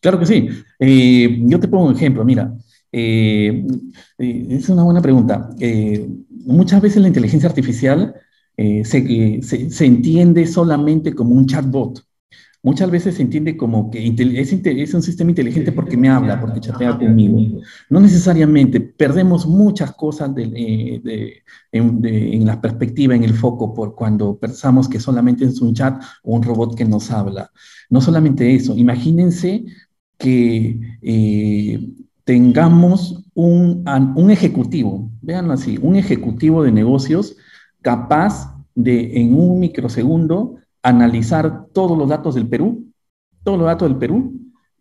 Claro 0.01 0.19
que 0.19 0.25
sí. 0.25 0.49
Eh, 0.77 1.39
yo 1.43 1.57
te 1.57 1.69
pongo 1.69 1.85
un 1.85 1.95
ejemplo, 1.95 2.25
mira. 2.25 2.53
Eh, 2.91 3.65
es 4.17 4.67
una 4.67 4.83
buena 4.83 5.01
pregunta. 5.01 5.49
muchas 6.45 6.81
veces 6.81 7.01
la 7.01 7.07
inteligencia 7.07 7.47
artificial 7.47 8.13
se, 8.57 9.39
se, 9.41 9.85
entiende 9.85 10.45
solamente 10.45 11.15
como 11.15 11.35
un 11.35 11.45
chatbot 11.45 12.03
muchas 12.65 12.89
veces 12.89 13.15
se 13.15 13.21
entiende 13.21 13.55
como 13.55 13.91
que 13.91 14.07
es, 14.07 14.51
es, 14.51 14.93
un 14.95 15.03
sistema 15.03 15.29
inteligente 15.29 15.71
porque 15.71 15.95
me 15.95 16.09
habla, 16.09 16.41
porque 16.41 16.59
chatea 16.59 16.97
conmigo. 16.97 17.61
No 17.91 17.99
necesariamente, 17.99 18.81
perdemos 18.81 19.45
muchas 19.45 19.91
cosas 19.93 20.31
eh, 20.35 21.43
en, 21.71 22.45
la 22.45 22.59
perspectiva, 22.59 23.13
en 23.13 23.23
el 23.23 23.35
foco, 23.35 23.71
por 23.71 23.93
cuando 23.93 24.39
pensamos 24.39 24.89
que 24.89 24.99
solamente 24.99 25.45
es 25.45 25.61
un 25.61 25.75
chat 25.75 26.01
o 26.23 26.35
un 26.35 26.41
robot 26.41 26.75
que 26.75 26.85
nos 26.85 27.11
habla. 27.11 27.51
No 27.91 28.01
solamente 28.01 28.55
eso, 28.55 28.75
imagínense 28.75 29.65
que 30.17 30.79
eh, 31.03 31.79
tengamos 32.23 33.25
un, 33.35 33.85
un 34.15 34.31
ejecutivo, 34.31 35.11
véanlo 35.21 35.53
así, 35.53 35.77
un 35.79 35.97
ejecutivo 35.97 36.63
de 36.63 36.71
negocios 36.71 37.37
capaz 37.83 38.55
de 38.73 39.21
en 39.21 39.35
un 39.35 39.59
microsegundo 39.59 40.64
analizar 40.85 41.65
todos 41.73 41.97
los 41.97 42.07
datos 42.07 42.35
del 42.35 42.47
Perú, 42.47 42.85
todos 43.43 43.57
los 43.57 43.65
datos 43.65 43.89
del 43.89 43.97
Perú 43.97 44.33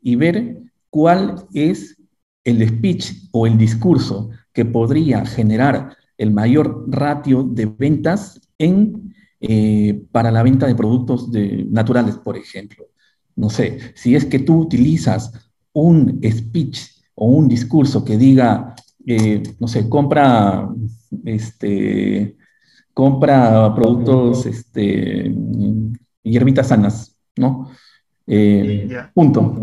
y 0.02 0.16
ver 0.16 0.62
cuál 0.90 1.46
es 1.54 1.96
el 2.44 2.68
speech 2.68 3.28
o 3.32 3.46
el 3.46 3.56
discurso 3.56 4.28
que 4.52 4.66
podría 4.66 5.24
generar 5.24 5.96
el 6.18 6.30
mayor 6.30 6.84
ratio 6.88 7.42
de 7.42 7.66
ventas 7.66 8.38
en, 8.58 9.14
eh, 9.40 10.04
para 10.12 10.30
la 10.30 10.42
venta 10.42 10.66
de 10.66 10.74
productos 10.74 11.30
naturales, 11.70 12.16
por 12.18 12.36
ejemplo. 12.36 12.84
No 13.34 13.48
sé, 13.48 13.78
si 13.94 14.14
es 14.14 14.26
que 14.26 14.38
tú 14.38 14.58
utilizas 14.58 15.32
un 15.72 16.20
speech 16.22 16.80
o 17.14 17.28
un 17.28 17.48
discurso 17.48 18.04
que 18.04 18.18
diga, 18.18 18.74
eh, 19.06 19.42
no 19.58 19.68
sé, 19.68 19.88
compra 19.88 20.68
este, 21.24 22.36
compra 22.94 23.74
productos, 23.74 24.46
este, 24.46 25.34
hierbitas 26.22 26.68
sanas, 26.68 27.16
¿no? 27.36 27.70
Eh, 28.26 28.88
punto. 29.12 29.60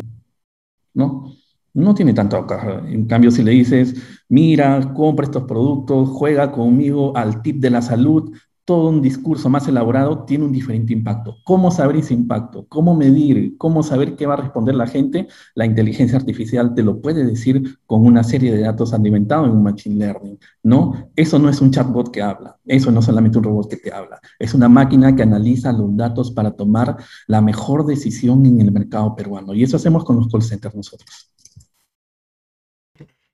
¿No? 0.93 1.33
No 1.73 1.95
tiene 1.95 2.13
tanto 2.13 2.45
En 2.85 3.05
cambio, 3.05 3.31
si 3.31 3.43
le 3.43 3.51
dices, 3.51 3.95
mira, 4.27 4.93
compra 4.93 5.25
estos 5.25 5.43
productos, 5.43 6.09
juega 6.09 6.51
conmigo 6.51 7.15
al 7.15 7.41
tip 7.41 7.61
de 7.61 7.69
la 7.69 7.81
salud, 7.81 8.35
todo 8.65 8.89
un 8.89 9.01
discurso 9.01 9.49
más 9.49 9.67
elaborado 9.67 10.23
tiene 10.25 10.45
un 10.45 10.51
diferente 10.51 10.93
impacto. 10.93 11.37
¿Cómo 11.43 11.71
saber 11.71 11.97
ese 11.97 12.13
impacto? 12.13 12.65
¿Cómo 12.67 12.95
medir? 12.95 13.57
¿Cómo 13.57 13.83
saber 13.83 14.15
qué 14.15 14.25
va 14.25 14.35
a 14.35 14.37
responder 14.37 14.75
la 14.75 14.87
gente? 14.87 15.27
La 15.55 15.65
inteligencia 15.65 16.17
artificial 16.17 16.73
te 16.75 16.83
lo 16.83 17.01
puede 17.01 17.25
decir 17.25 17.79
con 17.85 18.05
una 18.05 18.23
serie 18.23 18.51
de 18.51 18.61
datos 18.61 18.93
alimentados 18.93 19.47
en 19.47 19.55
un 19.55 19.63
machine 19.63 19.97
learning, 19.97 20.39
¿no? 20.63 21.09
Eso 21.15 21.39
no 21.39 21.49
es 21.49 21.61
un 21.61 21.71
chatbot 21.71 22.11
que 22.11 22.21
habla, 22.21 22.57
eso 22.65 22.91
no 22.91 22.99
es 22.99 23.05
solamente 23.05 23.37
un 23.37 23.43
robot 23.45 23.69
que 23.69 23.77
te 23.77 23.93
habla, 23.93 24.19
es 24.39 24.53
una 24.53 24.69
máquina 24.69 25.15
que 25.15 25.23
analiza 25.23 25.71
los 25.71 25.95
datos 25.95 26.31
para 26.31 26.51
tomar 26.51 26.97
la 27.27 27.41
mejor 27.41 27.85
decisión 27.85 28.45
en 28.45 28.61
el 28.61 28.71
mercado 28.71 29.15
peruano. 29.15 29.53
Y 29.53 29.63
eso 29.63 29.77
hacemos 29.77 30.03
con 30.05 30.17
los 30.17 30.27
call 30.29 30.43
centers 30.43 30.75
nosotros. 30.75 31.31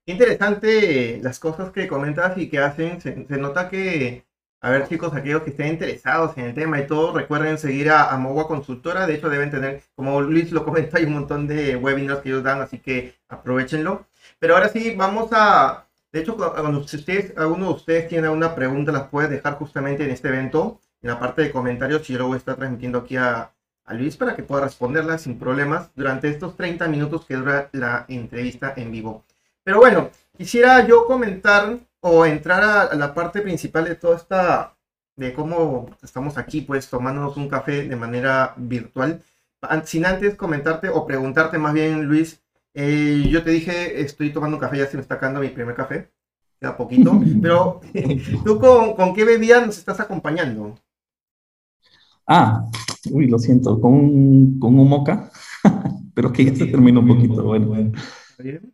Interesante 0.06 1.20
las 1.22 1.38
cosas 1.40 1.72
que 1.72 1.88
comentas 1.88 2.38
y 2.38 2.50
que 2.50 2.60
hacen. 2.60 3.02
se 3.02 3.38
nota 3.38 3.70
que 3.70 4.27
a 4.60 4.72
ver, 4.72 4.88
chicos, 4.88 5.14
aquellos 5.14 5.44
que 5.44 5.52
estén 5.52 5.68
interesados 5.68 6.36
en 6.38 6.46
el 6.46 6.56
tema 6.56 6.80
y 6.80 6.88
todo, 6.88 7.14
recuerden 7.14 7.58
seguir 7.60 7.92
a, 7.92 8.12
a 8.12 8.18
Mogua 8.18 8.48
Consultora. 8.48 9.06
De 9.06 9.16
hecho, 9.16 9.30
deben 9.30 9.52
tener, 9.52 9.84
como 9.96 10.22
Luis 10.22 10.52
lo 10.52 10.66
comentó, 10.66 10.98
hay 10.98 11.06
un 11.06 11.14
montón 11.14 11.48
de 11.48 11.76
webinars 11.76 12.22
que 12.22 12.30
ellos 12.30 12.44
dan, 12.44 12.62
así 12.62 12.80
que 12.80 13.16
aprovechenlo. 13.30 14.08
Pero 14.40 14.56
ahora 14.56 14.70
sí, 14.70 14.96
vamos 14.96 15.30
a. 15.32 15.86
De 16.12 16.22
hecho, 16.22 16.36
cuando 16.38 16.80
ustedes, 16.80 17.38
alguno 17.38 17.68
de 17.68 17.74
ustedes 17.74 18.08
tiene 18.08 18.28
alguna 18.28 18.56
pregunta, 18.56 18.92
las 18.92 19.10
puede 19.10 19.28
dejar 19.28 19.56
justamente 19.56 20.04
en 20.06 20.12
este 20.12 20.30
evento, 20.30 20.80
en 21.02 21.10
la 21.12 21.20
parte 21.20 21.44
de 21.44 21.52
comentarios, 21.52 22.10
y 22.10 22.14
yo 22.14 22.20
lo 22.20 22.28
voy 22.28 22.36
a 22.36 22.38
estar 22.40 22.56
transmitiendo 22.56 23.00
aquí 23.00 23.18
a, 23.18 23.52
a 23.86 23.94
Luis 23.94 24.18
para 24.18 24.36
que 24.36 24.44
pueda 24.44 24.64
responderlas 24.64 25.22
sin 25.22 25.38
problemas 25.38 25.90
durante 25.96 26.30
estos 26.30 26.56
30 26.58 26.88
minutos 26.88 27.26
que 27.26 27.36
dura 27.36 27.70
la 27.74 28.06
entrevista 28.08 28.74
en 28.76 28.92
vivo. 28.92 29.24
Pero 29.64 29.78
bueno, 29.80 30.10
quisiera 30.36 30.86
yo 30.88 31.06
comentar 31.06 31.78
o 32.02 32.26
entrar 32.26 32.64
a, 32.64 32.96
la 32.96 33.14
parte 33.14 33.42
principal 33.42 33.86
de 33.86 33.96
toda 33.96 34.18
esta, 34.18 34.78
de 35.16 35.34
cómo 35.34 35.90
estamos 36.02 36.38
aquí, 36.38 36.62
pues 36.62 36.90
tomándonos 36.90 37.38
un 37.38 37.50
café 37.50 37.88
de 37.88 37.96
manera 37.96 38.54
virtual. 38.58 39.22
Sin 39.86 40.06
antes 40.06 40.36
comentarte 40.36 40.90
o 40.90 41.06
preguntarte 41.06 41.58
más 41.58 41.74
bien, 41.74 42.06
Luis, 42.06 42.42
eh, 42.74 43.28
yo 43.30 43.44
te 43.44 43.50
dije, 43.52 44.02
estoy 44.02 44.32
tomando 44.32 44.58
un 44.58 44.62
café, 44.62 44.78
ya 44.78 44.86
se 44.86 44.98
me 44.98 45.02
está 45.02 45.16
acabando 45.16 45.42
mi 45.42 45.50
primer 45.50 45.76
café, 45.76 46.12
queda 46.60 46.78
poquito, 46.78 47.20
pero 47.42 47.82
¿tú 48.46 48.60
con, 48.60 48.94
con, 48.96 49.14
qué 49.14 49.26
bebida 49.26 49.66
nos 49.66 49.78
estás 49.78 50.00
acompañando? 50.00 50.78
Ah, 52.28 52.64
uy, 53.10 53.28
lo 53.28 53.40
siento, 53.40 53.82
con 53.82 53.94
un, 53.94 54.60
con 54.60 54.78
un 54.78 54.88
moca, 54.88 55.32
pero 56.14 56.32
que 56.32 56.46
ya 56.46 56.56
se 56.56 56.68
terminó 56.68 57.00
un 57.00 57.08
poquito, 57.08 57.44
bueno. 57.44 57.92
¿Está 58.30 58.44
bien? 58.44 58.74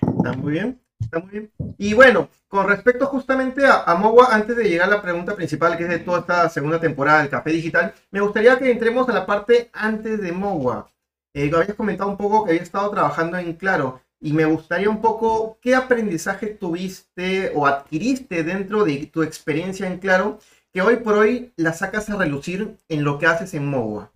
¿Está 0.00 0.32
muy 0.32 0.52
bien? 0.52 0.85
Está 1.00 1.18
muy 1.18 1.30
bien. 1.30 1.52
Y 1.78 1.94
bueno, 1.94 2.28
con 2.48 2.68
respecto 2.68 3.06
justamente 3.06 3.64
a, 3.66 3.84
a 3.84 4.34
antes 4.34 4.56
de 4.56 4.68
llegar 4.68 4.88
a 4.88 4.96
la 4.96 5.02
pregunta 5.02 5.36
principal, 5.36 5.76
que 5.76 5.84
es 5.84 5.88
de 5.88 5.98
toda 5.98 6.20
esta 6.20 6.48
segunda 6.48 6.80
temporada 6.80 7.20
del 7.20 7.30
Café 7.30 7.50
Digital, 7.50 7.94
me 8.10 8.20
gustaría 8.20 8.58
que 8.58 8.70
entremos 8.70 9.08
a 9.08 9.12
la 9.12 9.26
parte 9.26 9.70
antes 9.72 10.20
de 10.20 10.32
MOWA. 10.32 10.90
Eh, 11.34 11.50
habías 11.54 11.74
comentado 11.74 12.08
un 12.08 12.16
poco 12.16 12.44
que 12.44 12.52
habías 12.52 12.64
estado 12.64 12.90
trabajando 12.90 13.36
en 13.36 13.52
Claro 13.54 14.00
y 14.20 14.32
me 14.32 14.46
gustaría 14.46 14.88
un 14.88 15.02
poco 15.02 15.58
qué 15.60 15.74
aprendizaje 15.74 16.46
tuviste 16.46 17.52
o 17.54 17.66
adquiriste 17.66 18.42
dentro 18.42 18.84
de 18.84 19.06
tu 19.06 19.22
experiencia 19.22 19.86
en 19.86 19.98
Claro 19.98 20.38
que 20.72 20.80
hoy 20.80 20.96
por 20.96 21.14
hoy 21.14 21.52
la 21.56 21.74
sacas 21.74 22.08
a 22.08 22.16
relucir 22.16 22.78
en 22.88 23.04
lo 23.04 23.18
que 23.18 23.26
haces 23.26 23.52
en 23.54 23.66
MOWA. 23.66 24.10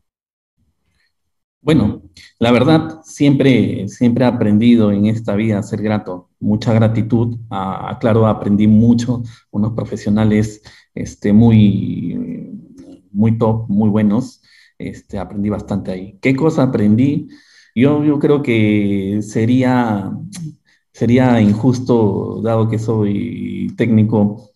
Bueno, 1.63 2.03
la 2.39 2.53
verdad, 2.53 3.03
siempre, 3.05 3.87
siempre 3.89 4.25
he 4.25 4.29
aprendido 4.29 4.91
en 4.93 5.05
esta 5.05 5.35
vida 5.35 5.59
a 5.59 5.63
ser 5.63 5.83
grato. 5.83 6.30
Mucha 6.41 6.73
gratitud. 6.73 7.39
Claro, 8.01 8.27
aprendí 8.27 8.67
mucho, 8.67 9.23
unos 9.51 9.73
profesionales 9.75 10.63
este, 10.95 11.33
muy, 11.33 12.51
muy 13.13 13.39
top, 13.39 13.69
muy 13.69 13.91
buenos. 13.91 14.43
Este, 14.79 15.19
aprendí 15.19 15.51
bastante 15.51 15.91
ahí. 15.93 16.19
¿Qué 16.23 16.35
cosa 16.35 16.63
aprendí? 16.65 17.29
Yo, 17.75 18.03
yo 18.05 18.19
creo 18.19 18.43
que 18.43 19.21
sería, 19.23 20.11
sería 20.93 21.41
injusto, 21.41 22.41
dado 22.43 22.69
que 22.69 22.79
soy 22.79 23.75
técnico, 23.77 24.53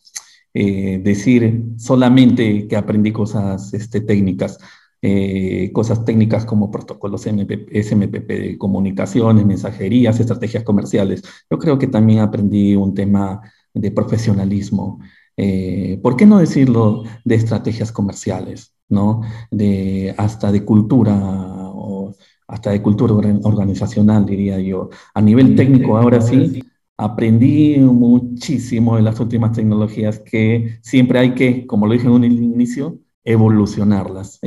eh, 0.55 1.01
decir 1.03 1.65
solamente 1.79 2.67
que 2.69 2.77
aprendí 2.77 3.13
cosas 3.13 3.75
este, 3.75 4.01
técnicas. 4.01 4.59
Eh, 5.07 5.71
cosas 5.75 6.03
técnicas 6.03 6.47
como 6.47 6.71
protocolos 6.71 7.25
SMPP 7.25 8.27
de 8.27 8.57
comunicaciones, 8.57 9.45
mensajerías, 9.45 10.19
estrategias 10.19 10.65
comerciales. 10.65 11.23
Yo 11.51 11.59
creo 11.59 11.79
que 11.79 11.89
también 11.89 12.21
aprendí 12.21 12.75
un 12.75 12.95
tema 12.95 13.43
de 13.75 13.91
profesionalismo. 13.91 15.01
Eh, 15.37 16.01
¿Por 16.03 16.17
qué 16.17 16.25
no 16.25 16.39
decirlo 16.39 17.03
de 17.23 17.35
estrategias 17.35 17.93
comerciales, 17.93 18.73
¿no? 18.89 19.21
De, 19.51 20.15
hasta 20.17 20.51
de 20.51 20.65
cultura 20.65 21.15
o 21.15 22.15
hasta 22.49 22.71
de 22.71 22.81
cultura 22.81 23.13
organizacional, 23.43 24.25
diría 24.25 24.59
yo. 24.59 24.89
A 25.13 25.21
nivel 25.21 25.55
técnico, 25.55 25.99
ahora 25.99 26.23
sí, 26.23 26.65
aprendí 26.97 27.77
muchísimo 27.77 28.97
de 28.97 29.03
las 29.03 29.21
últimas 29.21 29.53
tecnologías 29.53 30.19
que 30.21 30.79
siempre 30.81 31.19
hay 31.19 31.35
que, 31.35 31.67
como 31.67 31.87
lo 31.87 31.93
dije 31.93 32.07
en 32.07 32.13
un 32.13 32.25
inicio, 32.25 33.01
evolucionarlas. 33.23 34.41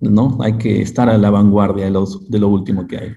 ¿No? 0.00 0.38
Hay 0.40 0.58
que 0.58 0.82
estar 0.82 1.08
a 1.08 1.18
la 1.18 1.30
vanguardia 1.30 1.84
de, 1.84 1.90
los, 1.90 2.28
de 2.30 2.38
lo 2.38 2.48
último 2.48 2.86
que 2.86 2.98
hay. 2.98 3.16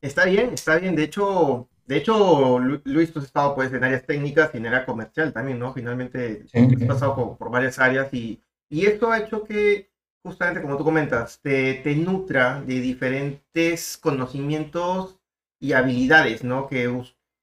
Está 0.00 0.24
bien, 0.24 0.50
está 0.54 0.78
bien. 0.78 0.96
De 0.96 1.04
hecho, 1.04 1.68
de 1.86 1.96
hecho 1.98 2.58
Luis, 2.58 3.12
tú 3.12 3.18
has 3.18 3.26
estado 3.26 3.54
pues, 3.54 3.72
en 3.72 3.84
áreas 3.84 4.04
técnicas 4.04 4.50
y 4.52 4.56
en 4.56 4.66
área 4.66 4.84
comercial 4.84 5.32
también, 5.32 5.58
¿no? 5.58 5.72
Finalmente 5.72 6.44
has 6.52 6.88
pasado 6.88 7.36
por, 7.36 7.50
varias 7.50 7.78
áreas 7.78 8.12
y, 8.12 8.40
y, 8.68 8.86
esto 8.86 9.10
ha 9.10 9.18
hecho 9.18 9.44
que, 9.44 9.90
justamente 10.22 10.62
como 10.62 10.76
tú 10.76 10.84
comentas, 10.84 11.40
te, 11.42 11.74
te 11.74 11.94
nutra 11.94 12.62
de 12.62 12.80
diferentes 12.80 13.98
conocimientos 13.98 15.18
y 15.60 15.72
habilidades, 15.72 16.42
¿no? 16.42 16.66
Que 16.66 16.86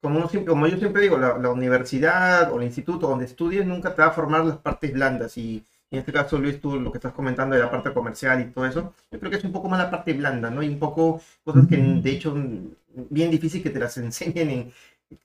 como, 0.01 0.29
como 0.47 0.67
yo 0.67 0.77
siempre 0.77 1.01
digo, 1.01 1.17
la, 1.17 1.38
la, 1.38 1.49
universidad 1.51 2.51
o 2.51 2.57
el 2.59 2.65
instituto 2.65 3.07
donde 3.07 3.25
estudies 3.25 3.65
nunca 3.65 3.95
te 3.95 4.01
va 4.01 4.09
a 4.09 4.11
formar 4.11 4.45
las 4.45 4.57
partes 4.57 4.93
blandas 4.93 5.38
y 5.38 5.65
en 5.91 6.00
este 6.00 6.13
caso, 6.13 6.38
Luis, 6.38 6.62
tú 6.62 6.79
lo 6.79 6.91
que 6.91 7.00
estás 7.00 7.13
comentando 7.13 7.55
de 7.55 7.62
la 7.63 7.72
parte 7.72 7.91
comercial 7.93 8.41
y 8.41 8.51
todo 8.51 8.65
eso, 8.65 8.93
yo 9.12 9.19
creo 9.19 9.31
que 9.31 9.38
es 9.38 9.43
un 9.43 9.51
poco 9.51 9.69
más 9.69 9.79
la 9.79 9.89
parte 9.89 10.13
blanda, 10.13 10.50
¿no? 10.50 10.62
Y 10.62 10.69
un 10.69 10.79
poco 10.79 11.22
cosas 11.43 11.67
que, 11.67 11.77
de 11.77 12.12
hecho, 12.12 12.36
bien 13.10 13.31
difícil 13.31 13.63
que 13.63 13.72
te 13.72 13.79
las 13.79 13.98
enseñen 13.98 14.50
en, 14.50 14.74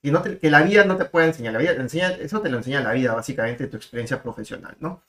que, 0.01 0.11
no 0.11 0.23
que 0.23 0.49
la 0.49 0.63
vida 0.63 0.83
no 0.85 0.97
te 0.97 1.05
puede 1.05 1.27
enseñar. 1.27 1.53
La 1.53 1.59
vida 1.59 1.73
enseña, 1.73 2.11
eso 2.11 2.41
te 2.41 2.49
lo 2.49 2.57
enseña 2.57 2.81
la 2.81 2.93
vida, 2.93 3.13
básicamente, 3.13 3.67
tu 3.67 3.77
experiencia 3.77 4.21
profesional, 4.23 4.75
¿no? 4.79 5.01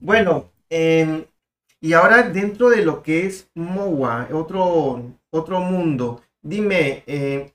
Bueno, 0.00 0.50
em, 0.70 1.24
y 1.80 1.92
ahora 1.92 2.22
dentro 2.22 2.70
de 2.70 2.84
lo 2.84 3.02
que 3.02 3.26
es 3.26 3.50
MOA, 3.54 4.28
otro, 4.32 5.12
otro 5.30 5.60
mundo, 5.60 6.22
dime, 6.40 7.02
eh, 7.06 7.52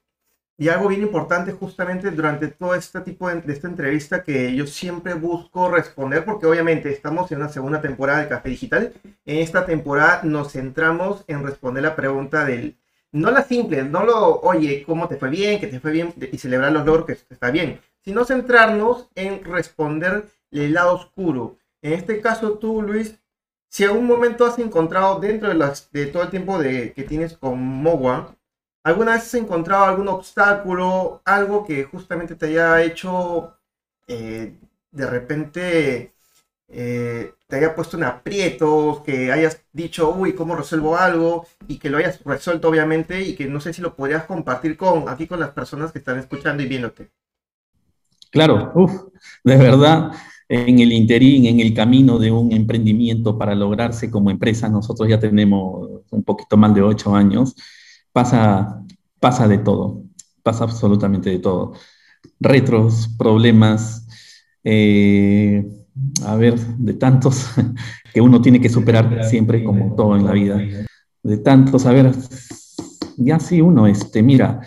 y 0.59 0.67
algo 0.67 0.89
bien 0.89 1.01
importante 1.01 1.53
justamente 1.53 2.11
durante 2.11 2.49
todo 2.49 2.75
este 2.75 2.99
tipo 2.99 3.29
de, 3.29 3.41
esta 3.51 3.69
entrevista 3.69 4.23
que 4.23 4.53
yo 4.53 4.67
siempre 4.67 5.13
busco 5.13 5.71
responder, 5.71 6.25
porque 6.25 6.47
obviamente 6.47 6.91
estamos 6.91 7.31
en 7.31 7.37
una 7.37 7.47
segunda 7.47 7.79
temporada 7.79 8.19
de 8.19 8.27
Café 8.27 8.49
Digital. 8.49 8.91
En 9.25 9.37
esta 9.37 9.65
temporada 9.65 10.19
nos 10.23 10.51
centramos 10.51 11.23
en 11.27 11.45
responder 11.45 11.83
la 11.83 11.95
pregunta 11.95 12.43
del, 12.43 12.77
no 13.13 13.31
la 13.31 13.43
simple, 13.43 13.83
no 13.83 14.03
lo, 14.03 14.41
oye, 14.41 14.83
¿cómo 14.85 15.07
te 15.07 15.15
fue 15.15 15.29
bien? 15.29 15.61
Que 15.61 15.67
te 15.67 15.79
fue 15.79 15.91
bien 15.91 16.13
y 16.29 16.37
celebrar 16.37 16.73
los 16.73 16.85
logros 16.85 17.05
que 17.05 17.13
está 17.13 17.51
bien, 17.51 17.79
sino 18.03 18.25
centrarnos 18.25 19.07
en 19.15 19.45
responder 19.45 20.27
el 20.51 20.73
lado 20.73 20.95
oscuro. 20.95 21.57
En 21.81 21.93
este 21.93 22.19
caso 22.19 22.57
tú, 22.57 22.81
Luis, 22.81 23.17
si 23.69 23.85
algún 23.85 24.07
momento 24.07 24.45
has 24.45 24.59
encontrado 24.59 25.21
dentro 25.21 25.47
de, 25.47 25.55
las, 25.55 25.89
de 25.93 26.07
todo 26.07 26.23
el 26.23 26.29
tiempo 26.29 26.59
de, 26.59 26.91
que 26.91 27.03
tienes 27.03 27.37
con 27.37 27.61
Mowa, 27.61 28.35
¿Alguna 28.83 29.13
vez 29.13 29.23
has 29.23 29.33
encontrado 29.33 29.85
algún 29.85 30.07
obstáculo, 30.07 31.21
algo 31.25 31.65
que 31.65 31.83
justamente 31.83 32.35
te 32.35 32.47
haya 32.47 32.81
hecho 32.81 33.53
eh, 34.07 34.57
de 34.91 35.05
repente 35.05 36.13
eh, 36.67 37.33
te 37.47 37.55
haya 37.55 37.75
puesto 37.75 37.97
en 37.97 38.03
aprietos, 38.03 39.01
que 39.01 39.31
hayas 39.31 39.61
dicho, 39.71 40.13
uy, 40.15 40.33
¿cómo 40.33 40.55
resuelvo 40.55 40.97
algo? 40.97 41.45
Y 41.67 41.77
que 41.77 41.89
lo 41.89 41.97
hayas 41.97 42.23
resuelto 42.23 42.69
obviamente 42.69 43.21
y 43.21 43.35
que 43.35 43.47
no 43.47 43.59
sé 43.59 43.73
si 43.73 43.81
lo 43.81 43.95
podrías 43.95 44.25
compartir 44.25 44.77
con 44.77 45.09
aquí 45.09 45.27
con 45.27 45.39
las 45.39 45.51
personas 45.51 45.91
que 45.91 45.99
están 45.99 46.19
escuchando 46.19 46.63
y 46.63 46.67
viéndote. 46.67 47.09
Claro, 48.31 48.71
uff, 48.75 48.91
de 49.43 49.57
verdad, 49.57 50.11
en 50.47 50.79
el 50.79 50.91
interín, 50.91 51.45
en 51.45 51.59
el 51.59 51.73
camino 51.73 52.19
de 52.19 52.31
un 52.31 52.51
emprendimiento 52.51 53.37
para 53.37 53.55
lograrse 53.55 54.11
como 54.11 54.29
empresa, 54.29 54.69
nosotros 54.69 55.09
ya 55.09 55.19
tenemos 55.19 56.03
un 56.11 56.23
poquito 56.23 56.55
más 56.55 56.73
de 56.75 56.81
ocho 56.83 57.15
años 57.15 57.55
pasa, 58.11 58.83
pasa 59.19 59.47
de 59.47 59.57
todo, 59.59 60.03
pasa 60.43 60.63
absolutamente 60.63 61.29
de 61.29 61.39
todo. 61.39 61.73
Retros, 62.39 63.09
problemas, 63.17 64.07
eh, 64.63 65.65
a 66.25 66.35
ver, 66.35 66.59
de 66.59 66.93
tantos 66.93 67.47
que 68.13 68.21
uno 68.21 68.41
tiene 68.41 68.59
que 68.59 68.69
superar 68.69 69.25
siempre 69.25 69.63
como 69.63 69.95
todo 69.95 70.15
en 70.15 70.25
la 70.25 70.31
vida. 70.31 70.59
De 71.23 71.37
tantos, 71.37 71.85
a 71.85 71.91
ver, 71.91 72.11
ya 73.17 73.39
sí 73.39 73.61
uno, 73.61 73.87
este, 73.87 74.23
mira, 74.23 74.61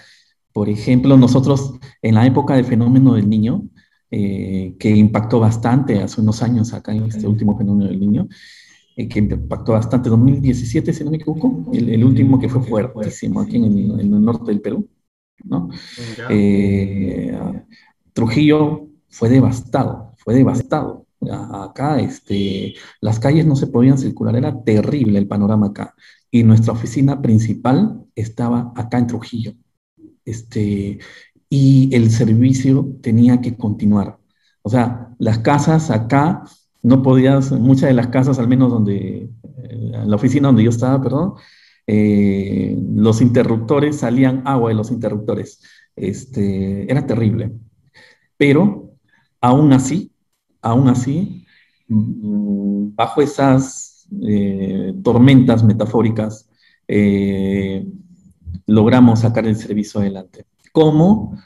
por 0.53 0.69
ejemplo, 0.69 1.17
nosotros 1.17 1.75
en 2.03 2.15
la 2.15 2.27
época 2.27 2.55
del 2.55 2.67
fenómeno 2.67 3.15
del 3.15 3.29
niño, 3.29 3.65
eh, 4.11 4.77
que 4.79 4.91
impactó 4.91 5.41
bastante 5.41 6.03
hace 6.03 6.21
unos 6.21 6.43
años 6.43 6.75
acá 6.75 6.93
en 6.93 7.05
este 7.05 7.27
último 7.27 7.57
fenómeno 7.57 7.89
del 7.89 7.99
niño, 7.99 8.29
eh, 8.97 9.09
que 9.09 9.19
impactó 9.21 9.73
bastante, 9.73 10.11
2017, 10.11 10.93
si 10.93 11.05
no 11.05 11.11
me 11.11 11.17
equivoco, 11.17 11.71
el, 11.73 12.05
último 12.05 12.39
que 12.39 12.49
fue 12.49 12.63
fuertísimo 12.63 13.41
aquí 13.41 13.57
en 13.57 13.65
el, 13.65 14.25
norte 14.25 14.51
del 14.51 14.61
Perú. 14.61 14.89
¿no? 15.45 15.71
Eh, 16.29 17.37
Trujillo 18.13 18.89
fue 19.09 19.29
devastado, 19.29 20.15
fue 20.19 20.35
devastado. 20.35 21.07
Acá 21.31 22.01
este, 22.01 22.75
las 23.01 23.21
calles 23.21 23.47
no 23.47 23.55
se 23.57 23.69
podían 23.69 23.97
circular, 23.97 24.35
era 24.37 24.63
terrible 24.63 25.19
el 25.19 25.29
panorama 25.29 25.69
acá. 25.69 25.95
Y 26.31 26.43
nuestra 26.43 26.73
oficina 26.73 27.23
principal 27.23 28.05
estaba 28.15 28.73
acá 28.77 28.99
en 28.99 29.07
Trujillo. 29.07 29.55
Este, 30.25 30.99
y 31.49 31.95
el 31.95 32.11
servicio 32.11 32.97
tenía 33.03 33.41
que 33.41 33.57
continuar. 33.57 34.19
O 34.63 34.71
sea, 34.71 35.15
las 35.19 35.39
casas 35.39 35.91
acá 35.91 36.45
no 36.83 37.03
podías, 37.03 37.53
muchas 37.53 37.89
de 37.89 37.95
las 37.95 38.09
casas, 38.09 38.39
al 38.39 38.49
menos 38.49 38.71
donde, 38.71 39.31
en 39.57 39.95
eh, 39.95 40.05
la 40.07 40.17
oficina 40.17 40.49
donde 40.49 40.65
yo 40.65 40.71
estaba, 40.71 41.01
perdón, 41.01 41.35
eh, 41.87 42.77
los 42.95 43.21
interruptores, 43.21 43.99
salían 43.99 44.43
agua 44.45 44.71
de 44.71 44.75
los 44.75 44.91
interruptores. 44.91 45.61
Este, 45.95 46.91
era 46.91 47.07
terrible. 47.07 47.53
Pero 48.37 48.95
aún 49.41 49.73
así, 49.73 50.13
aún 50.61 50.89
así, 50.89 51.47
mm, 51.89 52.95
bajo 52.97 53.23
esas 53.23 54.09
eh, 54.23 54.93
tormentas 55.03 55.63
metafóricas, 55.65 56.49
logramos 58.67 59.21
sacar 59.21 59.47
el 59.47 59.57
servicio 59.57 60.01
adelante. 60.01 60.45
¿Cómo? 60.73 61.39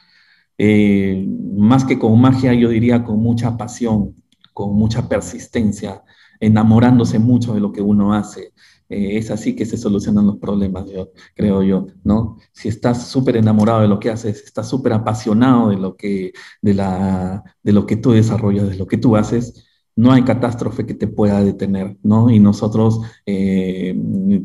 más 0.59 1.85
que 1.85 1.99
con 1.99 2.19
magia, 2.21 2.55
yo 2.55 2.71
diría 2.71 3.05
con 3.05 3.21
mucha 3.21 3.57
pasión, 3.57 4.15
con 4.57 4.75
mucha 4.75 5.07
persistencia, 5.07 6.03
enamorándose 6.41 7.19
mucho 7.19 7.53
de 7.53 7.61
lo 7.61 7.73
que 7.73 7.83
uno 7.83 8.15
hace. 8.15 8.55
Eh, 8.89 9.19
es 9.19 9.31
así 9.31 9.55
que 9.55 9.67
se 9.67 9.77
solucionan 9.77 10.27
los 10.27 10.39
problemas, 10.39 10.91
yo 10.91 11.11
creo 11.35 11.63
yo, 11.63 11.89
¿no? 12.05 12.39
Si 12.53 12.69
estás 12.69 13.07
súper 13.09 13.37
enamorado 13.37 13.83
de 13.83 13.89
lo 13.89 14.01
que 14.01 14.09
haces, 14.09 14.45
estás 14.45 14.67
súper 14.67 14.95
apasionado 14.95 15.69
de 15.69 15.77
lo, 15.77 15.95
que, 15.95 16.33
de, 16.63 16.73
la, 16.73 17.45
de 17.63 17.73
lo 17.73 17.85
que 17.85 17.97
tú 17.97 18.13
desarrollas, 18.13 18.71
de 18.71 18.77
lo 18.77 18.87
que 18.87 18.97
tú 18.97 19.15
haces, 19.15 19.67
no 19.95 20.11
hay 20.13 20.23
catástrofe 20.23 20.87
que 20.87 20.95
te 20.95 21.07
pueda 21.07 21.45
detener, 21.45 21.99
¿no? 22.03 22.31
Y 22.31 22.41
nosotros 22.41 23.03
eh, 23.27 23.95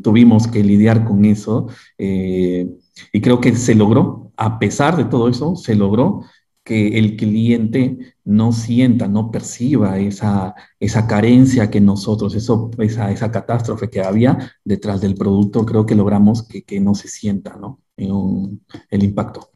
tuvimos 0.02 0.46
que 0.46 0.62
lidiar 0.62 1.06
con 1.06 1.24
eso 1.24 1.68
eh, 1.96 2.68
y 3.14 3.20
creo 3.22 3.40
que 3.40 3.56
se 3.56 3.74
logró, 3.74 4.30
a 4.36 4.58
pesar 4.58 4.98
de 4.98 5.06
todo 5.06 5.28
eso, 5.28 5.56
se 5.56 5.74
logró 5.74 6.22
que 6.64 6.98
el 6.98 7.16
cliente 7.16 8.16
no 8.24 8.52
sienta, 8.52 9.08
no 9.08 9.30
perciba 9.30 9.98
esa, 9.98 10.54
esa 10.78 11.06
carencia 11.06 11.70
que 11.70 11.80
nosotros, 11.80 12.34
eso, 12.34 12.70
esa, 12.78 13.10
esa 13.10 13.30
catástrofe 13.32 13.90
que 13.90 14.00
había 14.00 14.52
detrás 14.64 15.00
del 15.00 15.14
producto, 15.14 15.66
creo 15.66 15.86
que 15.86 15.94
logramos 15.94 16.46
que, 16.46 16.62
que 16.62 16.80
no 16.80 16.94
se 16.94 17.08
sienta 17.08 17.56
¿no? 17.56 17.80
el 17.96 19.02
impacto. 19.02 19.50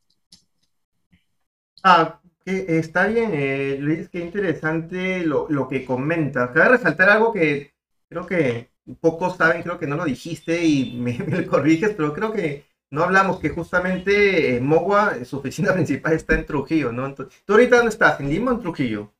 Ah, 1.82 2.20
está 2.44 3.06
bien, 3.06 3.30
eh, 3.32 3.76
Luis, 3.80 4.08
qué 4.08 4.20
interesante 4.20 5.24
lo, 5.24 5.46
lo 5.48 5.68
que 5.68 5.84
comentas. 5.84 6.50
Cabe 6.50 6.70
resaltar 6.70 7.10
algo 7.10 7.32
que 7.32 7.72
creo 8.08 8.26
que 8.26 8.70
pocos 9.00 9.36
saben, 9.36 9.62
creo 9.62 9.78
que 9.78 9.86
no 9.86 9.96
lo 9.96 10.04
dijiste 10.04 10.64
y 10.64 10.96
me, 11.00 11.18
me 11.18 11.46
corriges, 11.46 11.94
pero 11.96 12.12
creo 12.12 12.32
que 12.32 12.64
no 12.90 13.02
hablamos 13.02 13.40
que 13.40 13.48
justamente 13.50 14.56
eh, 14.56 14.60
Mogua, 14.60 15.24
su 15.24 15.38
oficina 15.38 15.72
principal 15.74 16.12
está 16.12 16.34
en 16.34 16.46
Trujillo, 16.46 16.92
¿no? 16.92 17.14
¿Tú 17.14 17.26
ahorita 17.48 17.76
dónde 17.76 17.90
estás? 17.90 18.20
¿En 18.20 18.28
Lima 18.28 18.52
o 18.52 18.54
en 18.54 18.60
Trujillo? 18.60 19.12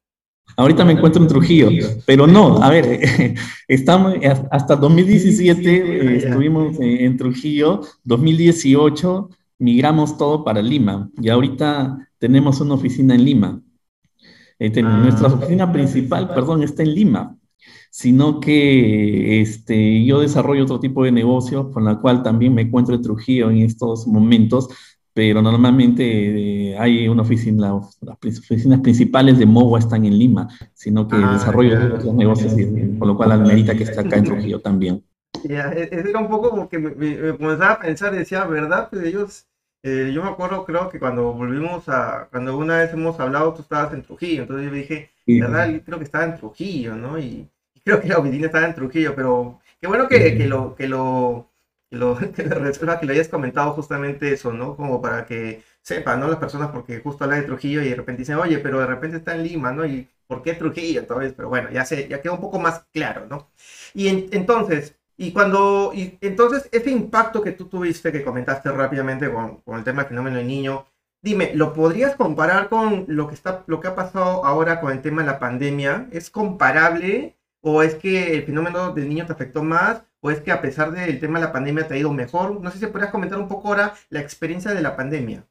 Ahorita 0.56 0.84
me 0.84 0.92
encuentro 0.92 1.20
en 1.20 1.28
Trujillo, 1.28 1.68
pero 2.06 2.26
no, 2.26 2.62
a 2.62 2.70
ver, 2.70 3.00
estamos 3.68 4.14
hasta 4.50 4.76
2017 4.76 5.70
eh, 5.70 6.16
estuvimos 6.18 6.76
en 6.78 7.16
Trujillo, 7.16 7.80
2018 8.04 9.30
migramos 9.58 10.16
todo 10.16 10.44
para 10.44 10.62
Lima 10.62 11.10
y 11.20 11.28
ahorita 11.30 12.08
tenemos 12.18 12.60
una 12.60 12.74
oficina 12.74 13.14
en 13.14 13.24
Lima. 13.24 13.60
Eh, 14.58 14.70
nuestra 14.82 15.28
ah. 15.28 15.34
oficina 15.34 15.70
principal, 15.72 16.32
perdón, 16.32 16.62
está 16.62 16.82
en 16.82 16.94
Lima, 16.94 17.36
sino 17.90 18.40
que 18.40 19.40
este, 19.40 20.04
yo 20.04 20.20
desarrollo 20.20 20.64
otro 20.64 20.80
tipo 20.80 21.04
de 21.04 21.12
negocio 21.12 21.70
con 21.70 21.84
la 21.84 21.98
cual 21.98 22.22
también 22.22 22.54
me 22.54 22.62
encuentro 22.62 22.94
en 22.94 23.00
Trujillo 23.00 23.50
en 23.50 23.62
estos 23.62 24.06
momentos, 24.06 24.68
pero 25.14 25.40
normalmente 25.40 26.72
eh, 26.72 26.78
hay 26.78 27.08
una 27.08 27.22
oficina, 27.22 27.80
las 28.02 28.18
oficinas 28.20 28.80
principales 28.80 29.38
de 29.38 29.46
MOWA 29.46 29.78
están 29.78 30.04
en 30.04 30.18
Lima, 30.18 30.46
sino 30.74 31.08
que 31.08 31.16
ah, 31.16 31.32
desarrollo 31.32 31.96
otros 31.96 32.12
negocios, 32.12 32.54
por 32.98 33.08
lo 33.08 33.16
cual 33.16 33.32
Almerita 33.32 33.74
que 33.74 33.84
está 33.84 34.02
acá 34.02 34.16
en 34.18 34.24
Trujillo 34.24 34.60
también. 34.60 35.02
Ya, 35.44 35.72
e, 35.72 35.88
era 35.90 36.20
un 36.20 36.28
poco 36.28 36.50
como 36.50 36.68
que 36.68 36.78
me, 36.78 37.34
comenzaba 37.38 37.72
a 37.72 37.80
pensar 37.80 38.12
y 38.12 38.18
decía, 38.18 38.44
¿verdad? 38.44 38.88
Pues 38.90 39.04
ellos, 39.04 39.46
eh, 39.82 40.10
yo 40.14 40.22
me 40.22 40.28
acuerdo, 40.28 40.66
creo 40.66 40.90
que 40.90 40.98
cuando 40.98 41.32
volvimos 41.32 41.88
a, 41.88 42.28
cuando 42.30 42.58
una 42.58 42.76
vez 42.76 42.92
hemos 42.92 43.18
hablado, 43.18 43.54
tú 43.54 43.62
estabas 43.62 43.94
en 43.94 44.02
Trujillo, 44.02 44.42
entonces 44.42 44.66
yo 44.66 44.74
dije, 44.74 45.10
¿verdad? 45.26 45.70
Yo 45.70 45.82
creo 45.82 45.96
que 45.96 46.04
estaba 46.04 46.24
en 46.24 46.36
Trujillo, 46.36 46.94
¿no? 46.94 47.18
Y, 47.18 47.48
creo 47.86 48.00
que 48.00 48.08
la 48.08 48.18
oficina 48.18 48.46
estaba 48.46 48.66
en 48.66 48.74
Trujillo, 48.74 49.14
pero 49.14 49.60
qué 49.80 49.86
bueno 49.86 50.08
que, 50.08 50.36
que 50.36 50.46
lo, 50.48 50.74
que 50.74 50.88
lo 50.88 51.50
que 51.88 51.96
lo, 51.96 52.16
que 52.34 52.42
lo 52.44 52.98
que 53.00 53.06
lo 53.06 53.12
hayas 53.12 53.28
comentado 53.28 53.72
justamente 53.74 54.32
eso, 54.32 54.52
¿no? 54.52 54.76
Como 54.76 55.00
para 55.00 55.24
que 55.26 55.62
sepan, 55.82 56.20
¿no? 56.20 56.28
Las 56.28 56.38
personas, 56.38 56.70
porque 56.72 57.00
justo 57.00 57.24
habla 57.24 57.36
de 57.36 57.42
Trujillo 57.44 57.82
y 57.82 57.90
de 57.90 57.94
repente 57.94 58.22
dicen, 58.22 58.36
oye, 58.36 58.58
pero 58.58 58.80
de 58.80 58.86
repente 58.86 59.18
está 59.18 59.36
en 59.36 59.44
Lima, 59.44 59.72
¿no? 59.72 59.86
¿Y 59.86 60.08
por 60.26 60.42
qué 60.42 60.54
Trujillo? 60.54 61.00
Entonces, 61.00 61.32
pero 61.36 61.48
bueno, 61.48 61.70
ya, 61.70 61.84
se, 61.84 62.08
ya 62.08 62.20
queda 62.20 62.32
un 62.32 62.40
poco 62.40 62.58
más 62.58 62.86
claro, 62.92 63.26
¿no? 63.30 63.48
Y 63.94 64.08
entonces, 64.34 64.96
y 65.16 65.32
cuando, 65.32 65.92
y 65.94 66.18
entonces, 66.20 66.68
ese 66.72 66.90
impacto 66.90 67.40
que 67.42 67.52
tú 67.52 67.66
tuviste, 67.68 68.10
que 68.12 68.24
comentaste 68.24 68.70
rápidamente 68.72 69.30
con, 69.32 69.58
con 69.62 69.78
el 69.78 69.84
tema 69.84 70.02
del 70.02 70.08
fenómeno 70.10 70.36
del 70.38 70.46
niño, 70.48 70.86
dime, 71.22 71.52
¿lo 71.54 71.72
podrías 71.72 72.16
comparar 72.16 72.68
con 72.68 73.04
lo 73.08 73.28
que, 73.28 73.34
está, 73.34 73.62
lo 73.66 73.80
que 73.80 73.88
ha 73.88 73.94
pasado 73.94 74.44
ahora 74.44 74.80
con 74.80 74.92
el 74.92 75.02
tema 75.02 75.22
de 75.22 75.28
la 75.28 75.38
pandemia? 75.38 76.08
¿Es 76.12 76.30
comparable? 76.30 77.35
¿O 77.68 77.82
es 77.82 77.96
que 77.96 78.36
el 78.36 78.44
fenómeno 78.44 78.92
del 78.92 79.08
niño 79.08 79.26
te 79.26 79.32
afectó 79.32 79.64
más? 79.64 80.04
¿O 80.20 80.30
es 80.30 80.40
que 80.40 80.52
a 80.52 80.62
pesar 80.62 80.92
del 80.92 81.18
tema 81.18 81.40
de 81.40 81.46
la 81.46 81.52
pandemia 81.52 81.88
te 81.88 81.94
ha 81.94 81.98
ido 81.98 82.12
mejor? 82.12 82.60
No 82.60 82.70
sé 82.70 82.78
si 82.78 82.86
podrías 82.86 83.10
comentar 83.10 83.40
un 83.40 83.48
poco 83.48 83.66
ahora 83.66 83.92
la 84.08 84.20
experiencia 84.20 84.72
de 84.72 84.80
la 84.80 84.94
pandemia. 84.94 85.44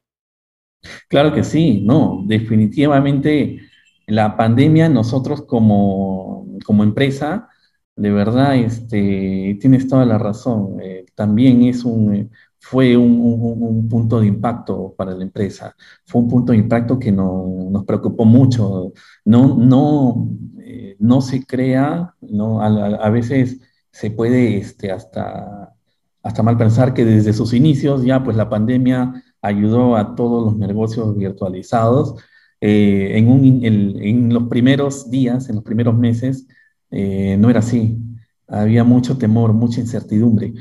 Claro 1.08 1.34
que 1.34 1.44
sí, 1.44 1.82
no, 1.84 2.24
definitivamente 2.26 3.60
la 4.06 4.34
pandemia 4.34 4.88
nosotros 4.88 5.42
como, 5.42 6.56
como 6.64 6.84
empresa, 6.84 7.50
de 7.94 8.10
verdad, 8.10 8.56
este, 8.56 9.58
tienes 9.60 9.86
toda 9.86 10.06
la 10.06 10.16
razón, 10.16 10.80
eh, 10.80 11.04
también 11.14 11.64
es 11.64 11.84
un, 11.84 12.30
fue 12.58 12.96
un, 12.96 13.88
punto 13.90 14.20
de 14.20 14.28
impacto 14.28 14.94
para 14.96 15.12
la 15.12 15.22
empresa, 15.22 15.76
fue 16.06 16.22
un 16.22 16.28
punto 16.28 16.52
de 16.52 16.58
impacto 16.58 16.98
que 16.98 17.12
nos 17.12 17.84
preocupó 17.84 18.24
mucho, 18.24 18.92
no, 19.24 19.54
no, 19.56 20.30
eh, 20.78 20.96
no 20.98 21.22
se 21.22 21.46
crea, 21.46 22.14
no, 22.20 22.60
a 22.60 23.10
veces 23.10 23.60
se 23.90 24.10
puede 24.10 24.58
este, 24.58 24.90
hasta, 24.92 25.74
hasta 26.22 26.42
mal 26.42 26.58
pensar 26.58 26.92
que 26.92 27.04
desde 27.04 27.32
sus 27.32 27.54
inicios 27.54 28.04
ya 28.04 28.22
pues 28.22 28.36
la 28.36 28.50
pandemia 28.50 29.24
ayudó 29.40 29.96
a 29.96 30.14
todos 30.14 30.44
los 30.44 30.56
negocios 30.58 31.16
virtualizados. 31.16 32.16
Eh, 32.60 33.12
en, 33.16 33.28
un, 33.28 34.34
los 34.34 34.48
primeros 34.48 35.10
días, 35.10 35.48
en 35.48 35.56
los 35.56 35.64
primeros 35.64 35.96
meses, 35.96 36.46
eh, 36.90 37.36
no 37.38 37.48
era 37.48 37.60
así. 37.60 37.98
Había 38.48 38.84
mucho 38.84 39.16
temor, 39.18 39.52
mucha 39.54 39.80
incertidumbre. 39.80 40.52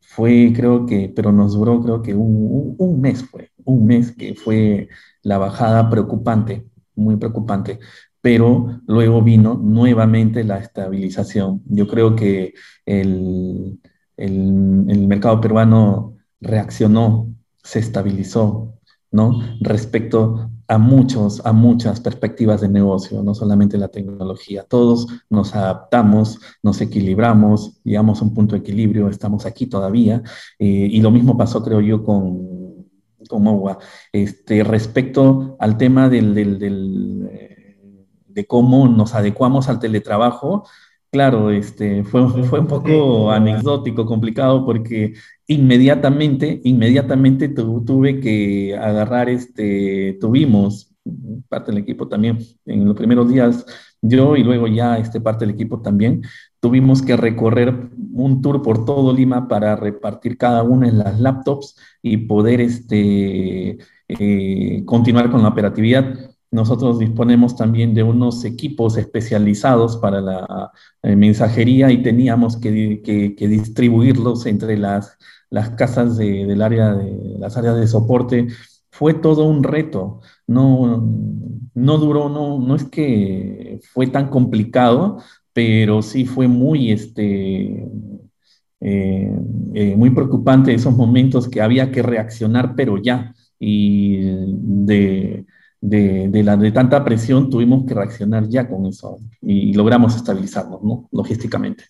Fue, 0.00 0.52
creo 0.54 0.86
que, 0.86 1.12
pero 1.14 1.32
nos 1.32 1.54
duró, 1.54 1.82
creo 1.82 2.02
que 2.02 2.14
un, 2.14 2.74
un, 2.78 3.00
mes 3.00 3.22
fue, 3.24 3.50
un 3.64 3.86
mes 3.86 4.12
que 4.12 4.34
fue 4.34 4.88
la 5.22 5.38
bajada 5.38 5.90
preocupante, 5.90 6.66
muy 6.94 7.16
preocupante 7.16 7.78
pero 8.26 8.80
luego 8.88 9.22
vino 9.22 9.54
nuevamente 9.54 10.42
la 10.42 10.58
estabilización. 10.58 11.62
Yo 11.66 11.86
creo 11.86 12.16
que 12.16 12.54
el, 12.84 13.78
el, 14.16 15.06
mercado 15.06 15.40
peruano 15.40 16.16
reaccionó, 16.40 17.32
se 17.62 17.78
estabilizó, 17.78 18.80
¿no? 19.12 19.38
Respecto 19.60 20.50
a, 20.66 20.76
muchos, 20.76 21.40
a 21.46 21.52
muchas 21.52 22.00
perspectivas 22.00 22.62
de 22.62 22.68
negocio, 22.68 23.22
no 23.22 23.32
solamente 23.32 23.78
la 23.78 23.92
tecnología. 23.92 24.64
Todos 24.64 25.06
nos 25.30 25.54
adaptamos, 25.54 26.40
nos 26.64 26.80
equilibramos, 26.80 27.80
llegamos 27.84 28.20
a 28.20 28.24
un 28.24 28.34
punto 28.34 28.56
de 28.56 28.62
equilibrio, 28.62 29.08
estamos 29.08 29.46
aquí 29.46 29.66
todavía. 29.66 30.20
Eh, 30.58 30.88
y 30.90 31.00
lo 31.00 31.12
mismo 31.12 31.36
pasó, 31.36 31.62
creo 31.62 31.80
yo, 31.80 32.02
con, 32.02 32.88
con 33.28 33.44
MOWA. 33.44 33.78
Este, 34.10 34.64
respecto 34.64 35.56
al 35.60 35.76
tema 35.76 36.08
del, 36.08 36.34
del 36.34 37.28
eh, 37.30 37.55
de 38.36 38.46
cómo 38.46 38.86
nos 38.86 39.14
adecuamos 39.14 39.68
al 39.68 39.80
teletrabajo, 39.80 40.68
claro, 41.10 41.50
este, 41.50 42.04
fue, 42.04 42.28
fue 42.44 42.60
un 42.60 42.66
poco 42.66 43.30
anecdótico, 43.32 44.04
complicado, 44.04 44.64
porque 44.66 45.14
inmediatamente, 45.46 46.60
inmediatamente 46.64 47.48
tuve 47.48 48.20
que 48.20 48.76
agarrar, 48.76 49.30
este, 49.30 50.18
tuvimos 50.20 50.92
parte 51.48 51.72
del 51.72 51.80
equipo 51.80 52.08
también, 52.08 52.38
en 52.66 52.84
los 52.84 52.96
primeros 52.96 53.28
días 53.28 53.64
yo 54.02 54.36
y 54.36 54.44
luego 54.44 54.66
ya 54.66 54.98
este, 54.98 55.20
parte 55.20 55.46
del 55.46 55.54
equipo 55.54 55.80
también, 55.80 56.22
tuvimos 56.60 57.00
que 57.00 57.16
recorrer 57.16 57.74
un 58.12 58.42
tour 58.42 58.60
por 58.60 58.84
todo 58.84 59.14
Lima 59.14 59.48
para 59.48 59.76
repartir 59.76 60.36
cada 60.36 60.62
una 60.62 60.88
en 60.88 60.98
las 60.98 61.18
laptops 61.20 61.76
y 62.02 62.18
poder 62.18 62.60
este, 62.60 63.78
eh, 64.08 64.82
continuar 64.84 65.30
con 65.30 65.42
la 65.42 65.48
operatividad. 65.48 66.35
Nosotros 66.50 66.98
disponemos 66.98 67.56
también 67.56 67.92
de 67.94 68.02
unos 68.02 68.44
equipos 68.44 68.96
especializados 68.96 69.96
para 69.96 70.20
la 70.20 70.72
eh, 71.02 71.16
mensajería 71.16 71.90
y 71.90 72.02
teníamos 72.02 72.56
que, 72.56 73.36
distribuirlos 73.38 74.46
entre 74.46 74.78
las, 74.78 75.16
casas 75.76 76.16
del 76.16 76.62
área 76.62 76.94
de 76.94 77.38
las 77.38 77.56
áreas 77.56 77.76
de 77.76 77.88
soporte. 77.88 78.48
Fue 78.90 79.14
todo 79.14 79.44
un 79.44 79.62
reto. 79.62 80.20
No, 80.46 81.04
no 81.74 81.98
duró, 81.98 82.28
no, 82.28 82.58
no 82.58 82.76
es 82.76 82.84
que 82.84 83.80
fue 83.92 84.06
tan 84.06 84.28
complicado, 84.28 85.18
pero 85.52 86.02
sí 86.02 86.24
fue 86.26 86.48
muy, 86.48 86.92
este, 86.92 87.88
eh, 88.80 89.38
eh, 89.74 89.96
muy 89.96 90.10
preocupante 90.10 90.72
esos 90.74 90.94
momentos 90.96 91.48
que 91.48 91.60
había 91.60 91.90
que 91.90 92.02
reaccionar, 92.02 92.74
pero 92.76 92.98
ya. 93.02 93.34
Y 93.58 94.20
de 94.20 95.46
de, 95.88 96.28
de 96.28 96.72
tanta 96.72 97.04
presión 97.04 97.48
tuvimos 97.48 97.86
que 97.86 97.94
reaccionar 97.94 98.48
ya 98.48 98.68
con 98.68 98.86
eso 98.86 99.18
y, 99.40 99.72
logramos 99.74 100.16
estabilizarnos, 100.16 100.82
¿no? 100.82 101.08
Logísticamente. 101.12 101.84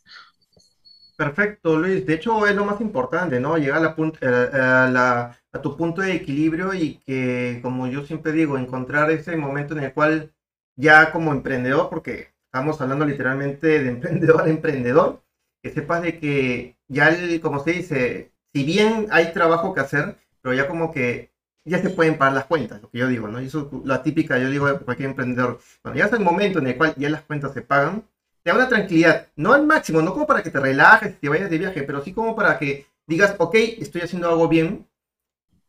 Perfecto, 1.16 1.78
Luis. 1.78 2.04
De 2.04 2.14
hecho, 2.14 2.46
es 2.46 2.54
lo 2.54 2.66
más 2.66 2.80
importante, 2.82 3.40
¿no? 3.40 3.56
Llegar 3.56 3.78
a, 3.78 4.90
la, 4.90 5.38
a, 5.52 5.62
tu 5.62 5.76
punto 5.76 6.02
de 6.02 6.12
equilibrio 6.12 6.74
y 6.74 6.98
que, 7.06 7.60
como 7.62 7.86
yo 7.86 8.04
siempre 8.04 8.32
digo, 8.32 8.58
encontrar 8.58 9.10
ese 9.10 9.34
momento 9.36 9.74
en 9.74 9.84
el 9.84 9.94
cual 9.94 10.32
ya 10.76 11.10
como 11.10 11.32
emprendedor, 11.32 11.88
porque 11.88 12.34
estamos 12.44 12.78
hablando 12.82 13.06
literalmente 13.06 13.82
de 13.82 13.88
emprendedor 13.88 14.42
a 14.42 14.50
emprendedor, 14.50 15.22
que 15.62 15.70
sepas 15.70 16.02
de 16.02 16.18
que 16.18 16.76
ya, 16.86 17.16
como 17.40 17.60
se 17.60 17.72
dice, 17.72 18.32
si 18.52 18.64
bien 18.64 19.06
hay 19.10 19.32
trabajo 19.32 19.72
que 19.72 19.80
hacer, 19.80 20.18
pero 20.42 20.54
ya 20.54 20.68
como 20.68 20.92
que 20.92 21.30
ya 21.66 21.82
se 21.82 21.90
pueden 21.90 22.16
pagar 22.16 22.34
las 22.34 22.44
cuentas, 22.46 22.80
lo 22.80 22.88
que 22.88 22.98
yo 22.98 23.08
digo, 23.08 23.28
¿no? 23.28 23.42
Y 23.42 23.46
eso 23.46 23.70
la 23.84 24.02
típica, 24.02 24.38
yo 24.38 24.48
digo, 24.48 24.66
de 24.66 24.78
cualquier 24.78 25.10
emprendedor. 25.10 25.60
Cuando 25.82 25.98
ya 25.98 26.06
es 26.06 26.12
el 26.12 26.20
momento 26.20 26.60
en 26.60 26.68
el 26.68 26.76
cual 26.76 26.94
ya 26.96 27.10
las 27.10 27.22
cuentas 27.22 27.52
se 27.52 27.62
pagan, 27.62 28.04
te 28.42 28.50
da 28.50 28.56
una 28.56 28.68
tranquilidad, 28.68 29.26
no 29.34 29.52
al 29.52 29.66
máximo, 29.66 30.00
no 30.00 30.12
como 30.12 30.26
para 30.26 30.42
que 30.42 30.50
te 30.50 30.60
relajes, 30.60 31.18
te 31.18 31.28
vayas 31.28 31.50
de 31.50 31.58
viaje, 31.58 31.82
pero 31.82 32.02
sí 32.02 32.12
como 32.12 32.36
para 32.36 32.58
que 32.58 32.86
digas, 33.06 33.34
ok, 33.38 33.54
estoy 33.78 34.02
haciendo 34.02 34.28
algo 34.28 34.48
bien 34.48 34.86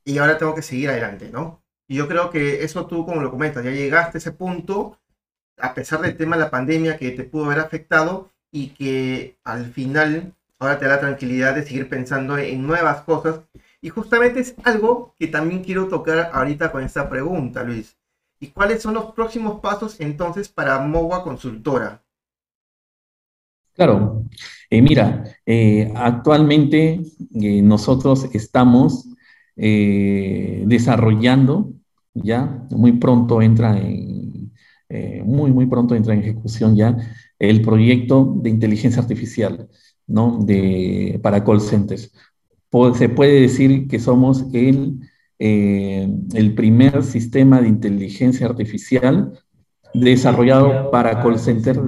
y 0.05 0.19
ahora 0.19 0.38
tengo 0.38 0.53
que 0.53 0.62
seguir 0.62 0.89
adelante, 0.89 1.29
¿no? 1.31 1.62
Y 1.88 1.95
yo 1.95 2.07
creo 2.07 2.29
que 2.29 2.63
eso 2.63 2.86
tú, 2.86 3.05
como 3.05 3.21
lo 3.21 3.31
comentas, 3.31 3.63
ya 3.63 3.71
llegaste 3.71 4.17
a 4.17 4.19
ese 4.19 4.31
punto, 4.31 4.99
a 5.57 5.73
pesar 5.73 6.01
del 6.01 6.15
tema 6.15 6.36
de 6.38 6.43
la 6.43 6.51
pandemia 6.51 6.97
que 6.97 7.12
te 7.12 7.23
pudo 7.23 7.45
haber 7.45 7.60
afectado 7.60 8.29
y 8.51 8.69
que 8.69 9.38
al 9.43 9.71
final 9.71 10.33
ahora 10.60 10.77
te 10.77 10.86
da 10.86 10.95
la 10.95 10.99
tranquilidad 10.99 11.55
de 11.55 11.63
seguir 11.63 11.89
pensando 11.89 12.38
en 12.38 12.65
nuevas 12.65 13.01
cosas 13.01 13.41
y 13.81 13.89
justamente 13.89 14.39
es 14.39 14.55
algo 14.63 15.15
que 15.19 15.27
también 15.27 15.63
quiero 15.63 15.87
tocar 15.87 16.31
ahorita 16.33 16.71
con 16.71 16.83
esta 16.83 17.09
pregunta, 17.09 17.63
Luis. 17.63 17.95
¿Y 18.39 18.47
cuáles 18.47 18.81
son 18.81 18.93
los 18.93 19.13
próximos 19.13 19.59
pasos 19.59 19.99
entonces 19.99 20.49
para 20.49 20.79
MOWA 20.79 21.23
Consultora? 21.23 22.03
Claro, 23.73 24.23
eh, 24.71 24.81
mira, 24.81 25.23
eh, 25.45 25.91
actualmente 25.95 27.01
eh, 27.35 27.61
nosotros 27.61 28.27
estamos 28.33 29.09
desarrollando, 29.55 31.73
ya 32.13 32.67
muy 32.69 32.91
pronto 32.91 33.41
entra 33.41 33.75
en, 33.79 34.53
muy, 35.25 35.51
muy 35.51 35.65
pronto 35.65 35.95
entra 35.95 36.13
en 36.13 36.19
ejecución 36.19 36.75
ya 36.75 36.95
el 37.39 37.63
proyecto 37.63 38.35
de 38.37 38.51
inteligencia 38.51 39.01
artificial, 39.01 39.67
¿no? 40.05 40.37
De, 40.43 41.19
para 41.23 41.43
call 41.43 41.59
centers 41.59 42.11
se 42.95 43.10
puede 43.10 43.41
decir 43.41 43.88
que 43.88 43.99
somos 43.99 44.45
el, 44.53 44.99
eh, 45.39 46.08
el 46.34 46.56
primer 46.56 47.03
sistema 47.03 47.62
de 47.62 47.67
inteligencia 47.67 48.47
artificial 48.47 49.34
desarrollado 49.93 50.91
para 50.91 51.21
call 51.21 51.39
center, 51.39 51.80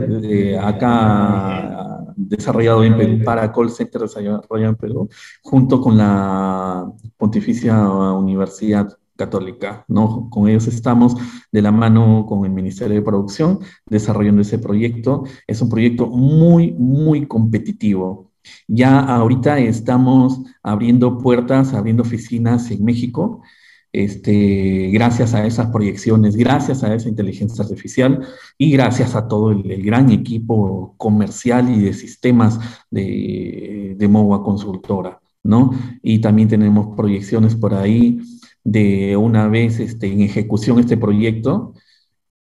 acá 0.61 1.89
desarrollado 2.15 2.83
en 2.83 2.97
Perú, 2.97 3.23
para 3.23 3.51
call 3.51 3.69
center 3.69 4.01
desarrollado 4.01 4.69
en 4.69 4.75
Perú, 4.75 5.09
junto 5.41 5.81
con 5.81 5.97
la 5.97 6.91
Pontificia 7.17 7.89
Universidad 7.89 8.87
Católica, 9.15 9.83
¿no? 9.87 10.29
Con 10.29 10.47
ellos 10.47 10.67
estamos 10.67 11.15
de 11.51 11.61
la 11.61 11.71
mano 11.71 12.25
con 12.25 12.45
el 12.45 12.51
Ministerio 12.51 12.95
de 12.95 13.01
Producción 13.01 13.59
desarrollando 13.85 14.41
ese 14.41 14.59
proyecto. 14.59 15.23
Es 15.45 15.61
un 15.61 15.69
proyecto 15.69 16.07
muy, 16.07 16.71
muy 16.71 17.27
competitivo. 17.27 18.28
Ya 18.67 18.99
ahorita 18.99 19.59
estamos 19.59 20.41
abriendo 20.63 21.17
puertas, 21.17 21.73
abriendo 21.73 22.03
oficinas 22.03 22.69
en 22.71 22.83
México, 22.83 23.41
este, 23.91 24.89
gracias 24.91 25.33
a 25.33 25.45
esas 25.47 25.67
proyecciones, 25.67 26.35
gracias 26.35 26.83
a 26.83 26.93
esa 26.93 27.09
inteligencia 27.09 27.63
artificial 27.63 28.23
y 28.57 28.71
gracias 28.71 29.15
a 29.15 29.27
todo 29.27 29.51
el, 29.51 29.83
gran 29.83 30.11
equipo 30.11 30.93
comercial 30.97 31.69
y 31.75 31.81
de 31.81 31.93
sistemas 31.93 32.59
de, 32.91 33.95
de 33.97 34.07
MOA 34.07 34.43
Consultora, 34.43 35.19
¿no? 35.41 35.71
Y 36.03 36.19
también 36.19 36.47
tenemos 36.47 36.95
proyecciones 36.95 37.55
por 37.55 37.73
ahí 37.73 38.19
de 38.63 39.17
una 39.17 39.47
vez 39.47 39.79
este, 39.79 40.11
en 40.11 40.21
ejecución 40.21 40.79
este 40.79 40.97
proyecto, 40.97 41.73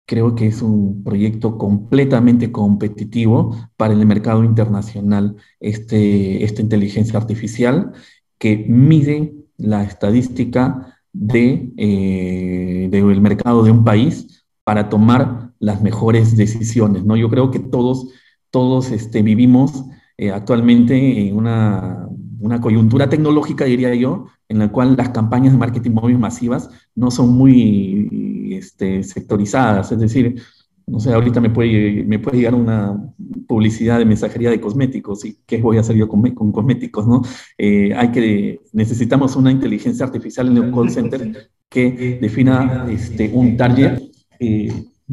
creo 0.07 0.35
que 0.35 0.47
es 0.47 0.61
un 0.61 1.03
proyecto 1.03 1.57
completamente 1.57 2.51
competitivo 2.51 3.55
para 3.75 3.93
el 3.93 4.05
mercado 4.05 4.43
internacional, 4.43 5.35
este, 5.59 6.43
esta 6.45 6.61
inteligencia 6.61 7.19
artificial 7.19 7.91
que 8.39 8.65
mide 8.69 9.35
la 9.57 9.83
estadística 9.83 10.97
de, 11.11 11.73
eh, 11.77 12.87
del 12.89 13.21
mercado 13.21 13.63
de 13.63 13.71
un 13.71 13.83
país 13.83 14.45
para 14.63 14.87
tomar 14.89 15.51
las 15.59 15.81
mejores 15.81 16.37
decisiones. 16.37 17.03
¿no? 17.03 17.17
Yo 17.17 17.29
creo 17.29 17.51
que 17.51 17.59
todos, 17.59 18.07
todos 18.49 18.91
este, 18.91 19.21
vivimos 19.21 19.83
eh, 20.17 20.31
actualmente 20.31 21.27
en 21.27 21.35
una, 21.35 22.07
una 22.39 22.61
coyuntura 22.61 23.09
tecnológica, 23.09 23.65
diría 23.65 23.93
yo, 23.93 24.27
en 24.47 24.59
la 24.59 24.71
cual 24.71 24.95
las 24.95 25.09
campañas 25.09 25.51
de 25.51 25.59
marketing 25.59 25.91
móvil 25.91 26.17
masivas 26.17 26.69
no 26.95 27.11
son 27.11 27.35
muy 27.35 28.07
este, 28.55 29.03
sectorizadas, 29.03 29.91
es 29.91 29.99
decir, 29.99 30.41
no 30.87 31.01
sé, 31.01 31.13
ahorita 31.13 31.41
me 31.41 31.49
puede, 31.49 32.03
me 32.05 32.17
llegar 32.17 32.55
una 32.55 33.13
publicidad 33.45 33.99
de 33.99 34.05
mensajería 34.05 34.49
de 34.49 34.61
cosméticos 34.61 35.25
y 35.25 35.37
qué 35.45 35.57
voy 35.57 35.77
a 35.77 35.81
hacer 35.81 35.97
yo 35.97 36.07
con, 36.07 36.21
con 36.31 36.53
cosméticos, 36.53 37.05
¿no? 37.05 37.21
Eh, 37.57 37.93
hay 37.93 38.11
que, 38.11 38.61
necesitamos 38.71 39.35
una 39.35 39.51
inteligencia 39.51 40.05
artificial 40.05 40.47
en 40.47 40.57
el 40.57 40.71
call 40.71 40.89
center 40.89 41.49
que 41.67 42.17
defina 42.21 42.87
este, 42.89 43.29
un 43.33 43.57
target, 43.57 44.01
eh, 44.39 44.71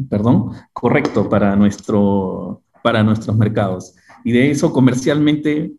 perdón, 0.09 0.51
correcto 0.71 1.27
para, 1.27 1.57
nuestro, 1.57 2.61
para 2.81 3.03
nuestros 3.03 3.35
mercados. 3.35 3.95
Y 4.23 4.31
de 4.31 4.51
eso 4.51 4.71
comercialmente, 4.71 5.73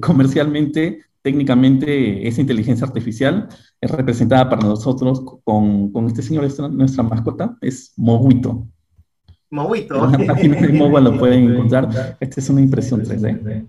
comercialmente 0.00 1.02
técnicamente 1.26 2.28
esa 2.28 2.40
inteligencia 2.40 2.86
artificial 2.86 3.48
es 3.80 3.90
representada 3.90 4.48
para 4.48 4.62
nosotros 4.62 5.20
con, 5.42 5.90
con 5.90 6.06
este 6.06 6.22
señor, 6.22 6.48
nuestra 6.70 7.02
mascota, 7.02 7.58
es 7.60 7.92
Moguito. 7.96 8.68
Moguito. 9.50 10.04
En 10.04 10.12
la 10.12 10.34
página 10.34 10.60
de 10.60 10.72
Mogua 10.72 11.00
lo 11.00 11.18
pueden 11.18 11.50
encontrar. 11.50 12.16
Esta 12.20 12.40
es 12.40 12.48
una 12.48 12.60
impresión 12.60 13.02
3D. 13.02 13.68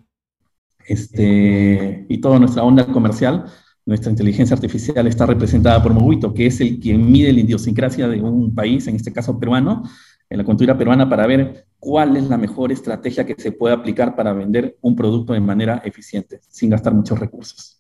Este, 0.86 2.06
y 2.08 2.22
toda 2.22 2.38
nuestra 2.38 2.62
onda 2.62 2.86
comercial, 2.86 3.46
nuestra 3.88 4.12
inteligencia 4.12 4.54
artificial 4.54 5.08
está 5.08 5.26
representada 5.26 5.82
por 5.82 5.96
Moguito, 5.96 6.36
que 6.36 6.46
es 6.46 6.62
el 6.62 6.80
quien 6.80 7.12
mide 7.12 7.34
la 7.34 7.40
idiosincrasia 7.40 8.08
de 8.08 8.22
un 8.22 8.54
país, 8.54 8.86
en 8.86 8.98
este 8.98 9.12
caso 9.12 9.40
peruano, 9.40 9.82
en 10.30 10.38
la 10.38 10.44
cultura 10.44 10.78
peruana, 10.78 11.10
para 11.10 11.28
ver 11.28 11.68
cuál 11.80 12.18
es 12.18 12.30
la 12.30 12.38
mejor 12.38 12.72
estrategia 12.72 13.26
que 13.26 13.36
se 13.38 13.52
puede 13.52 13.74
aplicar 13.74 14.16
para 14.16 14.34
vender 14.34 14.78
un 14.82 14.96
producto 14.96 15.34
de 15.34 15.40
manera 15.40 15.82
eficiente, 15.86 16.42
sin 16.50 16.70
gastar 16.70 16.94
muchos 16.94 17.20
recursos. 17.20 17.78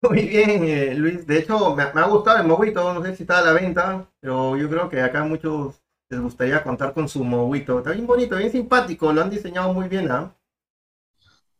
Muy 0.00 0.28
bien, 0.28 0.62
eh, 0.64 0.94
Luis. 0.94 1.26
De 1.26 1.38
hecho, 1.38 1.74
me, 1.74 1.82
ha 1.82 2.06
gustado 2.06 2.38
el 2.38 2.46
Moguito. 2.46 2.94
No 2.94 3.02
sé 3.02 3.16
si 3.16 3.24
está 3.24 3.38
a 3.38 3.44
la 3.44 3.52
venta, 3.52 4.08
pero 4.20 4.56
yo 4.56 4.68
creo 4.68 4.88
que 4.88 5.00
acá 5.00 5.24
muchos 5.24 5.82
les 6.08 6.20
gustaría 6.20 6.62
contar 6.62 6.94
con 6.94 7.08
su 7.08 7.24
Moguito. 7.24 7.78
Está 7.78 7.90
bien 7.90 8.06
bonito, 8.06 8.36
bien 8.36 8.52
simpático. 8.52 9.12
Lo 9.12 9.22
han 9.22 9.30
diseñado 9.30 9.74
muy 9.74 9.88
bien, 9.88 10.10
¿ah? 10.10 10.37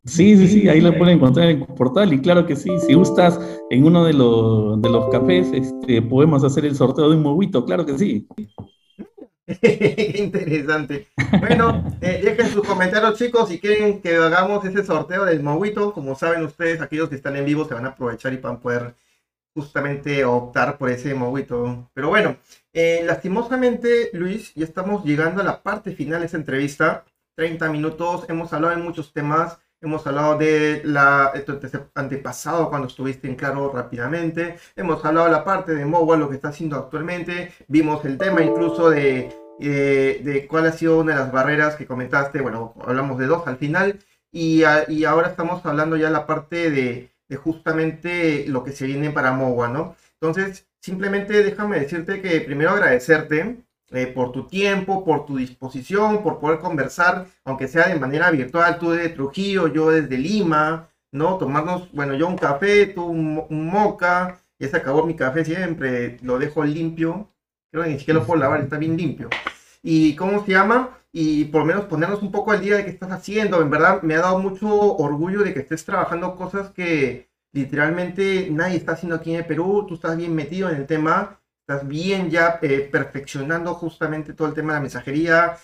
Sí, 0.09 0.37
sí, 0.39 0.49
sí, 0.49 0.69
ahí 0.69 0.81
lo 0.81 0.97
pueden 0.97 1.17
encontrar 1.17 1.51
en 1.51 1.61
el 1.61 1.67
portal 1.67 2.13
y 2.15 2.21
claro 2.21 2.47
que 2.47 2.57
sí, 2.57 2.71
si 2.87 2.95
gustas 2.95 3.39
en 3.69 3.85
uno 3.85 4.05
de 4.05 4.15
los, 4.15 4.81
de 4.81 4.89
los 4.89 5.11
cafés, 5.11 5.49
este, 5.53 6.01
podemos 6.01 6.43
hacer 6.43 6.65
el 6.65 6.75
sorteo 6.75 7.11
de 7.11 7.17
un 7.17 7.23
Moguito, 7.23 7.65
claro 7.67 7.85
que 7.85 7.99
sí. 7.99 8.27
Interesante. 10.19 11.09
Bueno, 11.41 11.85
eh, 12.01 12.21
dejen 12.23 12.49
sus 12.49 12.67
comentarios, 12.67 13.19
chicos, 13.19 13.49
si 13.49 13.59
quieren 13.59 14.01
que 14.01 14.17
hagamos 14.17 14.65
ese 14.65 14.85
sorteo 14.85 15.25
del 15.25 15.43
Moguito. 15.43 15.93
Como 15.93 16.15
saben 16.15 16.43
ustedes, 16.45 16.81
aquellos 16.81 17.09
que 17.09 17.17
están 17.17 17.37
en 17.37 17.45
vivo 17.45 17.67
se 17.67 17.75
van 17.75 17.87
a 17.87 17.91
aprovechar 17.91 18.33
y 18.33 18.39
van 18.39 18.57
a 18.57 18.61
poder 18.61 18.95
justamente 19.55 20.25
optar 20.25 20.79
por 20.79 20.91
ese 20.91 21.15
Moguito. 21.15 21.91
Pero 21.95 22.09
bueno, 22.09 22.37
eh, 22.73 23.03
lastimosamente, 23.05 24.11
Luis, 24.13 24.55
ya 24.55 24.65
estamos 24.65 25.05
llegando 25.05 25.41
a 25.41 25.45
la 25.45 25.63
parte 25.63 25.93
final 25.93 26.21
de 26.21 26.27
esta 26.27 26.39
entrevista. 26.39 27.05
30 27.37 27.71
minutos, 27.71 28.25
hemos 28.29 28.53
hablado 28.53 28.77
de 28.77 28.83
muchos 28.83 29.13
temas. 29.13 29.59
Hemos 29.81 30.05
hablado 30.09 30.37
de 30.37 30.83
la 30.85 31.33
antepasado 31.95 32.69
cuando 32.69 32.89
estuviste 32.89 33.29
en 33.29 33.37
Claro 33.37 33.71
rápidamente. 33.73 34.57
Hemos 34.75 35.05
hablado 35.05 35.27
de 35.27 35.33
la 35.33 35.45
parte 35.45 35.73
de 35.73 35.85
Mobile, 35.85 36.19
lo 36.19 36.29
que 36.29 36.35
está 36.35 36.49
haciendo 36.49 36.77
actualmente. 36.77 37.53
Vimos 37.69 38.05
el 38.05 38.19
tema 38.19 38.43
incluso 38.43 38.91
de, 38.91 39.33
eh, 39.61 40.21
de 40.25 40.49
cuál 40.49 40.67
ha 40.67 40.73
sido 40.73 40.99
una 40.99 41.13
de 41.13 41.21
las 41.21 41.31
barreras 41.31 41.77
que 41.77 41.87
comentaste. 41.87 42.41
Bueno, 42.41 42.75
hablamos 42.85 43.19
de 43.19 43.27
dos 43.27 43.47
al 43.47 43.57
final. 43.57 44.01
Y, 44.33 44.65
y 44.89 45.05
ahora 45.05 45.29
estamos 45.29 45.65
hablando 45.65 45.97
ya 45.97 46.07
de 46.07 46.13
la 46.13 46.27
parte 46.27 46.71
de, 46.71 47.13
justamente 47.37 48.47
lo 48.49 48.65
que 48.65 48.73
se 48.73 48.87
viene 48.87 49.11
para 49.11 49.33
Mobile, 49.33 49.73
¿no? 49.73 49.97
Entonces, 50.21 50.67
simplemente 50.81 51.45
déjame 51.45 51.79
decirte 51.79 52.21
que 52.21 52.41
primero 52.41 52.71
agradecerte 52.71 53.59
eh, 53.91 54.07
por 54.07 54.33
tu 54.33 54.47
tiempo, 54.47 55.03
por 55.05 55.25
tu 55.25 55.37
disposición, 55.39 56.23
por 56.23 56.39
poder 56.41 56.59
conversar, 56.59 57.27
aunque 57.45 57.69
sea 57.69 57.89
de 57.89 57.99
manera 57.99 58.31
virtual, 58.31 58.79
tú 58.79 58.91
desde 58.91 59.09
Trujillo, 59.11 59.69
yo 59.69 59.91
desde 59.91 60.19
Lima, 60.19 60.91
¿no? 61.11 61.39
Tomarnos, 61.39 61.91
bueno, 61.93 62.15
yo 62.15 62.29
un 62.29 62.37
café, 62.37 62.87
tú 62.87 63.05
un, 63.07 63.67
moca, 63.67 64.41
ya 64.59 64.69
se 64.69 64.77
acabó 64.77 65.07
mi 65.07 65.17
café 65.17 65.45
siempre, 65.45 66.19
lo 66.23 66.39
dejo 66.39 66.65
limpio, 66.65 67.33
creo 67.71 67.85
que 67.85 67.91
ni 67.91 67.99
siquiera 67.99 68.21
lo 68.21 68.27
puedo 68.27 68.41
lavar, 68.41 68.61
está 68.61 68.77
bien 68.77 68.97
limpio. 68.97 69.31
¿Y 69.83 70.15
cómo 70.17 70.45
se 70.45 70.53
llama? 70.53 70.99
Y 71.11 71.47
por 71.47 71.63
lo 71.63 71.67
menos 71.67 71.85
ponernos 71.87 72.23
un 72.23 72.31
poco 72.31 72.53
al 72.53 72.61
día 72.61 72.77
de 72.77 72.85
qué 72.85 72.91
estás 72.91 73.11
haciendo, 73.11 73.63
en 73.63 73.71
verdad 73.71 74.03
me 74.03 74.17
ha 74.17 74.21
dado 74.21 74.39
mucho 74.39 74.69
orgullo 74.97 75.43
de 75.43 75.55
que 75.55 75.61
estés 75.61 75.85
trabajando 75.85 76.37
cosas 76.37 76.71
que 76.71 77.31
literalmente 77.53 78.49
nadie 78.51 78.77
está 78.77 78.93
haciendo 78.93 79.17
aquí 79.17 79.31
en 79.31 79.39
el 79.39 79.47
Perú, 79.47 79.87
tú 79.89 79.95
estás 79.95 80.17
bien 80.17 80.35
metido 80.35 80.69
en 80.69 80.77
el 80.77 80.87
tema 80.87 81.41
estás 81.69 81.87
bien 81.87 82.31
ya 82.31 82.59
eh, 82.63 82.89
perfeccionando 82.91 83.75
justamente 83.75 84.33
todo 84.33 84.49
el 84.49 84.55
tema 84.55 84.73
de 84.73 84.79
la 84.79 84.83
mensajería. 84.83 85.59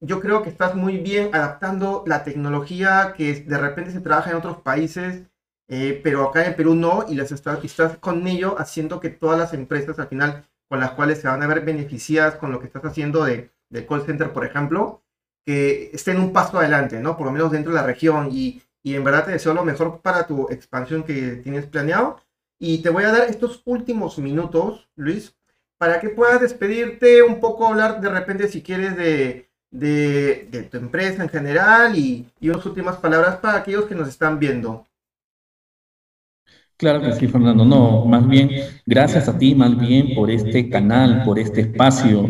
Yo 0.00 0.18
creo 0.18 0.42
que 0.42 0.48
estás 0.48 0.74
muy 0.74 0.96
bien 0.96 1.34
adaptando 1.34 2.02
la 2.06 2.24
tecnología 2.24 3.12
que 3.14 3.34
de 3.34 3.58
repente 3.58 3.90
se 3.90 4.00
trabaja 4.00 4.30
en 4.30 4.36
otros 4.36 4.62
países, 4.62 5.26
eh, 5.68 6.00
pero 6.02 6.26
acá 6.26 6.46
en 6.46 6.56
Perú 6.56 6.74
no, 6.74 7.04
y 7.06 7.14
las 7.14 7.30
estás, 7.30 7.62
estás 7.62 7.98
con 7.98 8.26
ello 8.26 8.58
haciendo 8.58 9.00
que 9.00 9.10
todas 9.10 9.38
las 9.38 9.52
empresas 9.52 9.98
al 9.98 10.08
final 10.08 10.46
con 10.66 10.80
las 10.80 10.92
cuales 10.92 11.20
se 11.20 11.28
van 11.28 11.42
a 11.42 11.46
ver 11.46 11.62
beneficiadas 11.62 12.36
con 12.36 12.52
lo 12.52 12.58
que 12.58 12.66
estás 12.66 12.84
haciendo 12.86 13.24
de, 13.24 13.50
de 13.68 13.86
call 13.86 14.06
center, 14.06 14.32
por 14.32 14.46
ejemplo, 14.46 15.02
que 15.44 15.90
estén 15.92 16.18
un 16.20 16.32
paso 16.32 16.58
adelante, 16.58 17.00
¿no? 17.00 17.18
Por 17.18 17.26
lo 17.26 17.32
menos 17.32 17.52
dentro 17.52 17.72
de 17.72 17.80
la 17.80 17.86
región 17.86 18.30
y, 18.32 18.62
y 18.82 18.94
en 18.94 19.04
verdad 19.04 19.26
te 19.26 19.32
deseo 19.32 19.52
lo 19.52 19.64
mejor 19.64 20.00
para 20.00 20.26
tu 20.26 20.48
expansión 20.50 21.02
que 21.02 21.36
tienes 21.42 21.66
planeado. 21.66 22.16
Y 22.58 22.82
te 22.82 22.90
voy 22.90 23.04
a 23.04 23.12
dar 23.12 23.28
estos 23.28 23.62
últimos 23.64 24.18
minutos, 24.18 24.90
Luis, 24.94 25.34
para 25.80 25.98
que 25.98 26.10
puedas 26.10 26.42
despedirte 26.42 27.22
un 27.22 27.40
poco, 27.40 27.66
hablar 27.66 28.02
de 28.02 28.10
repente 28.10 28.48
si 28.48 28.60
quieres 28.60 28.98
de, 28.98 29.48
de, 29.70 30.68
tu 30.70 30.76
empresa 30.76 31.22
en 31.22 31.30
general 31.30 31.96
y, 31.96 32.26
y, 32.38 32.50
unas 32.50 32.66
últimas 32.66 32.96
palabras 32.96 33.36
para 33.36 33.56
aquellos 33.56 33.86
que 33.86 33.94
nos 33.94 34.06
están 34.06 34.38
viendo. 34.38 34.86
Claro 36.76 37.00
que 37.00 37.12
sí, 37.12 37.26
Fernando. 37.28 37.64
No, 37.64 38.04
más 38.04 38.28
bien, 38.28 38.50
gracias 38.84 39.26
a 39.26 39.38
ti, 39.38 39.54
más 39.54 39.74
bien, 39.78 40.14
por 40.14 40.30
este 40.30 40.68
canal, 40.68 41.24
por 41.24 41.38
este 41.38 41.62
espacio 41.62 42.28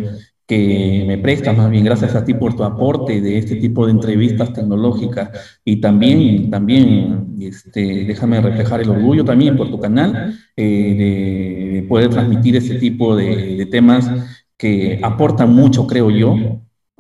que 0.51 1.05
me 1.07 1.17
prestas, 1.17 1.57
más 1.57 1.71
bien 1.71 1.85
gracias 1.85 2.17
a 2.17 2.25
ti 2.25 2.35
por 2.35 2.57
tu 2.57 2.65
aporte 2.65 3.21
de 3.21 3.39
este 3.39 3.55
tipo 3.55 3.87
de 3.87 3.93
entrevistas 3.93 4.53
tecnológicas. 4.53 5.61
Y 5.65 5.77
también, 5.77 6.51
también, 6.51 7.37
este, 7.39 8.05
déjame 8.05 8.41
reflejar 8.41 8.81
el 8.81 8.91
orgullo 8.91 9.25
también 9.25 9.57
por 9.57 9.71
tu 9.71 9.79
canal 9.79 10.35
eh, 10.57 11.77
de, 11.77 11.87
poder 11.89 12.11
transmitir 12.11 12.57
ese 12.57 12.75
tipo 12.81 13.15
de, 13.15 13.65
temas 13.71 14.11
que 14.57 14.99
aportan 15.01 15.55
mucho, 15.55 15.87
creo 15.87 16.11
yo, 16.11 16.35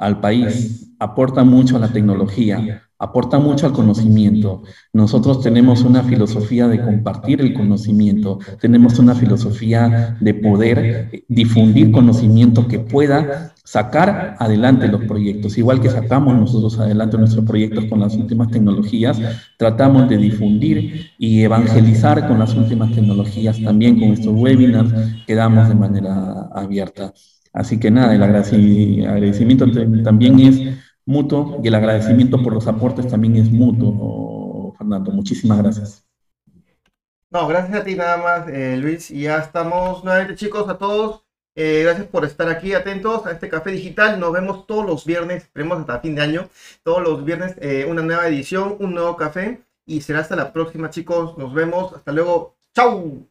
al 0.00 0.18
país, 0.18 0.94
aporta 0.98 1.44
mucho 1.44 1.76
a 1.76 1.78
la 1.78 1.92
tecnología, 1.92 2.82
aporta 2.98 3.38
mucho 3.38 3.66
al 3.66 3.72
conocimiento. 3.72 4.62
Nosotros 4.94 5.42
tenemos 5.42 5.82
una 5.82 6.02
filosofía 6.02 6.68
de 6.68 6.82
compartir 6.82 7.42
el 7.42 7.52
conocimiento, 7.52 8.38
tenemos 8.60 8.98
una 8.98 9.14
filosofía 9.14 10.16
de 10.20 10.34
poder 10.34 11.10
difundir 11.28 11.92
conocimiento 11.92 12.66
que 12.66 12.78
pueda 12.78 13.52
sacar 13.62 14.36
adelante 14.38 14.88
los 14.88 15.04
proyectos. 15.04 15.58
Igual 15.58 15.82
que 15.82 15.90
sacamos 15.90 16.34
nosotros 16.34 16.78
adelante 16.78 17.18
nuestros 17.18 17.44
proyectos 17.44 17.84
con 17.84 18.00
las 18.00 18.16
últimas 18.16 18.50
tecnologías, 18.50 19.20
tratamos 19.58 20.08
de 20.08 20.16
difundir 20.16 21.10
y 21.18 21.42
evangelizar 21.42 22.26
con 22.26 22.38
las 22.38 22.54
últimas 22.54 22.90
tecnologías 22.92 23.62
también 23.62 24.00
con 24.00 24.08
estos 24.08 24.34
webinars 24.34 24.92
que 25.26 25.34
damos 25.34 25.68
de 25.68 25.74
manera 25.74 26.48
abierta. 26.54 27.12
Así 27.52 27.80
que 27.80 27.90
nada, 27.90 28.14
el 28.14 28.22
agradecimiento 28.22 29.66
también 30.04 30.38
es 30.38 30.78
mutuo 31.04 31.60
y 31.62 31.68
el 31.68 31.74
agradecimiento 31.74 32.42
por 32.42 32.52
los 32.52 32.66
aportes 32.66 33.08
también 33.08 33.36
es 33.36 33.50
mutuo, 33.50 34.74
Fernando. 34.78 35.10
Muchísimas 35.10 35.58
gracias. 35.58 36.04
No, 37.30 37.46
gracias 37.46 37.80
a 37.80 37.84
ti 37.84 37.94
nada 37.94 38.16
más, 38.16 38.48
eh, 38.48 38.76
Luis. 38.76 39.10
Y 39.10 39.22
ya 39.22 39.38
estamos 39.38 40.02
nuevamente, 40.04 40.34
chicos, 40.34 40.68
a 40.68 40.78
todos. 40.78 41.24
Eh, 41.54 41.82
gracias 41.84 42.06
por 42.08 42.24
estar 42.24 42.48
aquí 42.48 42.74
atentos 42.74 43.26
a 43.26 43.32
este 43.32 43.48
café 43.48 43.70
digital. 43.70 44.18
Nos 44.18 44.32
vemos 44.32 44.66
todos 44.66 44.84
los 44.86 45.04
viernes, 45.04 45.44
esperemos 45.44 45.78
hasta 45.78 46.00
fin 46.00 46.14
de 46.16 46.22
año. 46.22 46.48
Todos 46.82 47.02
los 47.02 47.24
viernes 47.24 47.56
eh, 47.60 47.86
una 47.88 48.02
nueva 48.02 48.26
edición, 48.26 48.76
un 48.80 48.94
nuevo 48.94 49.16
café. 49.16 49.62
Y 49.86 50.00
será 50.02 50.20
hasta 50.20 50.36
la 50.36 50.52
próxima, 50.52 50.90
chicos. 50.90 51.38
Nos 51.38 51.54
vemos. 51.54 51.92
Hasta 51.94 52.12
luego. 52.12 52.56
¡Chao! 52.74 53.29